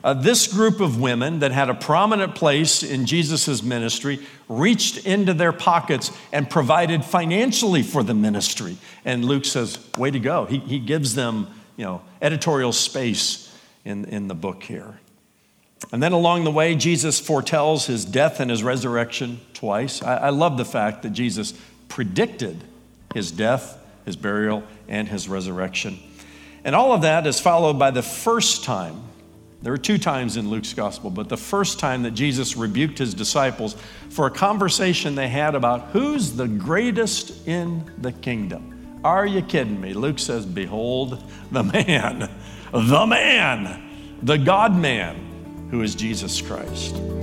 Uh, 0.07 0.15
this 0.15 0.47
group 0.47 0.79
of 0.79 1.01
women 1.01 1.41
that 1.41 1.51
had 1.51 1.69
a 1.69 1.75
prominent 1.75 2.37
place 2.37 2.85
in 2.85 3.07
Jesus' 3.07 3.61
ministry 3.61 4.21
reached 4.49 5.05
into 5.05 5.35
their 5.35 5.53
pockets 5.53 6.13
and 6.31 6.49
provided 6.49 7.05
financially 7.05 7.83
for 7.83 8.05
the 8.05 8.15
ministry. 8.15 8.77
And 9.05 9.25
Luke 9.25 9.45
says, 9.45 9.81
way 9.99 10.13
to 10.13 10.21
go. 10.21 10.45
He, 10.45 10.59
he 10.59 10.79
gives 10.79 11.17
them, 11.17 11.49
you 11.77 11.85
know, 11.85 12.03
editorial 12.23 12.71
space 12.73 13.53
in, 13.85 14.05
in 14.05 14.29
the 14.29 14.35
book 14.37 14.63
here. 14.63 15.01
And 15.91 16.01
then 16.01 16.13
along 16.13 16.45
the 16.45 16.53
way, 16.53 16.77
Jesus 16.77 17.19
foretells 17.19 17.87
his 17.87 18.05
death 18.05 18.39
and 18.39 18.49
his 18.49 18.63
resurrection 18.63 19.41
twice. 19.55 20.05
I, 20.05 20.17
I 20.19 20.29
love 20.29 20.57
the 20.57 20.65
fact 20.65 21.03
that 21.03 21.11
Jesus 21.11 21.53
predicted 21.89 22.63
his 23.13 23.33
death, 23.33 23.77
his 24.05 24.15
burial, 24.15 24.63
and 24.87 25.09
his 25.09 25.29
resurrection. 25.29 25.99
And 26.63 26.77
all 26.77 26.93
of 26.93 27.03
that 27.03 27.27
is 27.27 27.41
followed 27.41 27.77
by 27.77 27.91
the 27.91 28.05
first 28.05 28.63
time 28.63 29.03
there 29.63 29.73
are 29.73 29.79
two 29.79 29.99
times 29.99 30.37
in 30.37 30.51
Luke's 30.51 30.75
gospel, 30.75 31.11
but 31.11 31.29
the 31.29 31.37
first 31.37 31.79
time 31.79 32.03
that 32.03 32.13
Jesus 32.13 32.57
rebuked 32.57 32.99
his 32.99 33.15
disciples 33.15 33.75
for 34.11 34.27
a 34.27 34.31
conversation 34.31 35.15
they 35.15 35.29
had 35.29 35.55
about 35.55 35.89
who's 35.91 36.33
the 36.33 36.47
greatest 36.47 37.47
in 37.49 37.85
the 37.99 38.13
kingdom. 38.13 39.01
Are 39.03 39.27
you 39.27 39.43
kidding 39.43 39.81
me? 39.81 39.95
Luke 39.95 40.19
says, 40.19 40.45
Behold 40.45 41.23
the 41.51 41.63
man, 41.63 42.31
the 42.73 43.07
man, 43.07 44.19
the 44.23 44.37
God 44.37 44.77
man, 44.77 45.69
who 45.71 45.83
is 45.83 45.95
Jesus 45.95 46.41
Christ. 46.41 47.16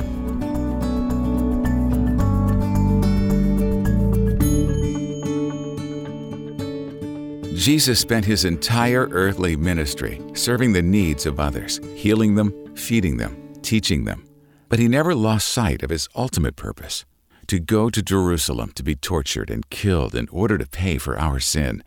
Jesus 7.63 7.97
spent 7.97 8.25
his 8.25 8.43
entire 8.43 9.07
earthly 9.11 9.55
ministry 9.55 10.21
serving 10.33 10.73
the 10.73 10.81
needs 10.81 11.25
of 11.25 11.39
others, 11.39 11.79
healing 11.95 12.35
them, 12.35 12.75
feeding 12.75 13.15
them, 13.15 13.53
teaching 13.61 14.03
them. 14.03 14.27
But 14.67 14.79
he 14.79 14.89
never 14.89 15.15
lost 15.15 15.47
sight 15.47 15.81
of 15.81 15.89
his 15.89 16.09
ultimate 16.13 16.57
purpose 16.57 17.05
to 17.47 17.61
go 17.61 17.89
to 17.89 18.01
Jerusalem 18.01 18.73
to 18.75 18.83
be 18.83 18.95
tortured 18.95 19.49
and 19.49 19.69
killed 19.69 20.13
in 20.13 20.27
order 20.27 20.57
to 20.57 20.67
pay 20.67 20.97
for 20.97 21.17
our 21.17 21.39
sin, 21.39 21.85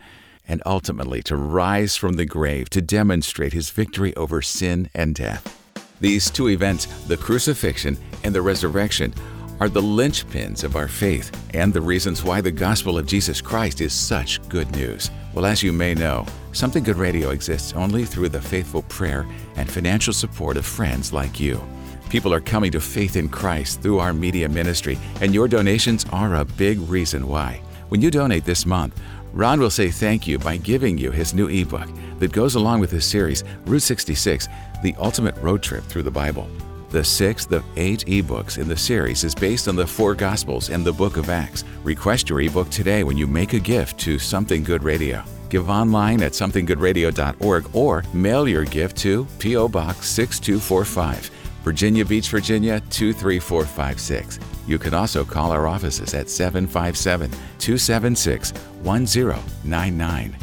and 0.48 0.62
ultimately 0.64 1.22
to 1.24 1.36
rise 1.36 1.94
from 1.94 2.14
the 2.14 2.24
grave 2.24 2.70
to 2.70 2.80
demonstrate 2.80 3.52
his 3.52 3.68
victory 3.68 4.16
over 4.16 4.40
sin 4.40 4.88
and 4.94 5.14
death. 5.14 5.62
These 6.00 6.30
two 6.30 6.48
events, 6.48 6.86
the 7.06 7.18
crucifixion 7.18 7.98
and 8.24 8.34
the 8.34 8.40
resurrection, 8.40 9.12
are 9.60 9.68
the 9.68 9.80
linchpins 9.80 10.64
of 10.64 10.76
our 10.76 10.88
faith 10.88 11.30
and 11.54 11.72
the 11.72 11.80
reasons 11.80 12.22
why 12.22 12.40
the 12.40 12.50
gospel 12.50 12.98
of 12.98 13.06
Jesus 13.06 13.40
Christ 13.40 13.80
is 13.80 13.92
such 13.92 14.46
good 14.48 14.70
news. 14.76 15.10
Well, 15.34 15.46
as 15.46 15.62
you 15.62 15.72
may 15.72 15.94
know, 15.94 16.26
Something 16.56 16.84
Good 16.84 16.96
Radio 16.96 17.32
exists 17.32 17.74
only 17.74 18.06
through 18.06 18.30
the 18.30 18.40
faithful 18.40 18.80
prayer 18.84 19.26
and 19.56 19.70
financial 19.70 20.14
support 20.14 20.56
of 20.56 20.64
friends 20.64 21.12
like 21.12 21.38
you. 21.38 21.60
People 22.08 22.32
are 22.32 22.40
coming 22.40 22.72
to 22.72 22.80
faith 22.80 23.14
in 23.14 23.28
Christ 23.28 23.82
through 23.82 23.98
our 23.98 24.14
media 24.14 24.48
ministry, 24.48 24.96
and 25.20 25.34
your 25.34 25.48
donations 25.48 26.06
are 26.12 26.36
a 26.36 26.46
big 26.46 26.78
reason 26.88 27.28
why. 27.28 27.60
When 27.90 28.00
you 28.00 28.10
donate 28.10 28.46
this 28.46 28.64
month, 28.64 28.98
Ron 29.34 29.60
will 29.60 29.68
say 29.68 29.90
thank 29.90 30.26
you 30.26 30.38
by 30.38 30.56
giving 30.56 30.96
you 30.96 31.10
his 31.10 31.34
new 31.34 31.48
ebook 31.48 31.90
that 32.20 32.32
goes 32.32 32.54
along 32.54 32.80
with 32.80 32.90
his 32.90 33.04
series, 33.04 33.44
Route 33.66 33.82
66 33.82 34.48
The 34.82 34.94
Ultimate 34.98 35.36
Road 35.42 35.62
Trip 35.62 35.84
Through 35.84 36.04
the 36.04 36.10
Bible. 36.10 36.48
The 36.90 37.02
sixth 37.02 37.50
of 37.50 37.64
eight 37.76 38.04
ebooks 38.06 38.58
in 38.58 38.68
the 38.68 38.76
series 38.76 39.24
is 39.24 39.34
based 39.34 39.66
on 39.66 39.74
the 39.74 39.86
four 39.86 40.14
Gospels 40.14 40.70
and 40.70 40.84
the 40.84 40.92
book 40.92 41.16
of 41.16 41.28
Acts. 41.28 41.64
Request 41.82 42.30
your 42.30 42.40
ebook 42.40 42.70
today 42.70 43.02
when 43.02 43.16
you 43.16 43.26
make 43.26 43.54
a 43.54 43.58
gift 43.58 43.98
to 44.00 44.20
Something 44.20 44.62
Good 44.62 44.84
Radio. 44.84 45.24
Give 45.48 45.68
online 45.68 46.22
at 46.22 46.32
somethinggoodradio.org 46.32 47.74
or 47.74 48.04
mail 48.12 48.48
your 48.48 48.64
gift 48.64 48.96
to 48.98 49.26
P.O. 49.40 49.68
Box 49.68 50.08
6245, 50.08 51.30
Virginia 51.64 52.04
Beach, 52.04 52.28
Virginia 52.28 52.80
23456. 52.90 54.38
You 54.68 54.78
can 54.78 54.94
also 54.94 55.24
call 55.24 55.50
our 55.50 55.66
offices 55.66 56.14
at 56.14 56.30
757 56.30 57.30
276 57.30 58.52
1099. 58.82 60.36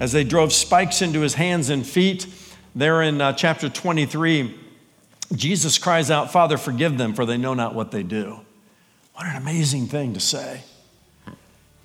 As 0.00 0.12
they 0.12 0.24
drove 0.24 0.52
spikes 0.52 1.02
into 1.02 1.20
his 1.20 1.34
hands 1.34 1.70
and 1.70 1.86
feet, 1.86 2.26
there 2.74 3.02
in 3.02 3.20
uh, 3.20 3.32
chapter 3.32 3.68
23, 3.68 4.54
Jesus 5.34 5.78
cries 5.78 6.10
out, 6.10 6.32
Father, 6.32 6.56
forgive 6.58 6.98
them, 6.98 7.14
for 7.14 7.24
they 7.24 7.36
know 7.36 7.54
not 7.54 7.74
what 7.74 7.90
they 7.90 8.02
do. 8.02 8.40
What 9.14 9.26
an 9.26 9.36
amazing 9.36 9.86
thing 9.86 10.14
to 10.14 10.20
say. 10.20 10.62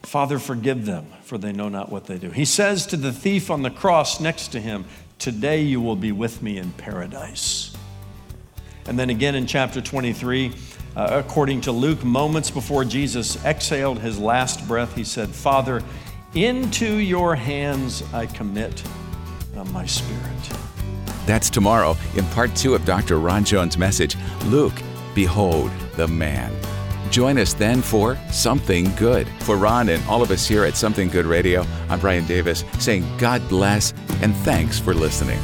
Father, 0.03 0.39
forgive 0.39 0.85
them, 0.85 1.07
for 1.23 1.37
they 1.37 1.51
know 1.51 1.69
not 1.69 1.91
what 1.91 2.05
they 2.05 2.17
do. 2.17 2.31
He 2.31 2.45
says 2.45 2.87
to 2.87 2.97
the 2.97 3.11
thief 3.11 3.51
on 3.51 3.61
the 3.61 3.69
cross 3.69 4.19
next 4.19 4.49
to 4.49 4.59
him, 4.59 4.85
Today 5.19 5.61
you 5.61 5.81
will 5.81 5.97
be 5.97 6.13
with 6.13 6.41
me 6.41 6.57
in 6.57 6.71
paradise. 6.71 7.75
And 8.87 8.97
then 8.97 9.09
again 9.09 9.35
in 9.35 9.45
chapter 9.45 9.81
23, 9.81 10.53
uh, 10.95 11.07
according 11.11 11.61
to 11.61 11.73
Luke, 11.73 12.03
moments 12.05 12.49
before 12.49 12.85
Jesus 12.85 13.43
exhaled 13.43 13.99
his 13.99 14.17
last 14.17 14.65
breath, 14.65 14.95
he 14.95 15.03
said, 15.03 15.29
Father, 15.29 15.83
into 16.33 16.95
your 16.95 17.35
hands 17.35 18.01
I 18.13 18.27
commit 18.27 18.81
uh, 19.57 19.65
my 19.65 19.85
spirit. 19.85 20.68
That's 21.29 21.51
tomorrow 21.51 21.95
in 22.15 22.25
part 22.29 22.55
two 22.55 22.73
of 22.73 22.85
Dr. 22.85 23.19
Ron 23.19 23.43
Jones' 23.43 23.77
message 23.77 24.17
Luke, 24.45 24.73
Behold 25.13 25.69
the 25.95 26.07
Man. 26.07 26.51
Join 27.11 27.37
us 27.37 27.53
then 27.53 27.83
for 27.83 28.17
Something 28.31 28.91
Good. 28.95 29.27
For 29.41 29.55
Ron 29.55 29.89
and 29.89 30.03
all 30.05 30.23
of 30.23 30.31
us 30.31 30.47
here 30.47 30.65
at 30.65 30.75
Something 30.75 31.07
Good 31.07 31.27
Radio, 31.27 31.67
I'm 31.87 31.99
Brian 31.99 32.25
Davis 32.25 32.65
saying 32.79 33.05
God 33.19 33.47
bless 33.47 33.93
and 34.23 34.35
thanks 34.37 34.79
for 34.79 34.95
listening. 34.95 35.39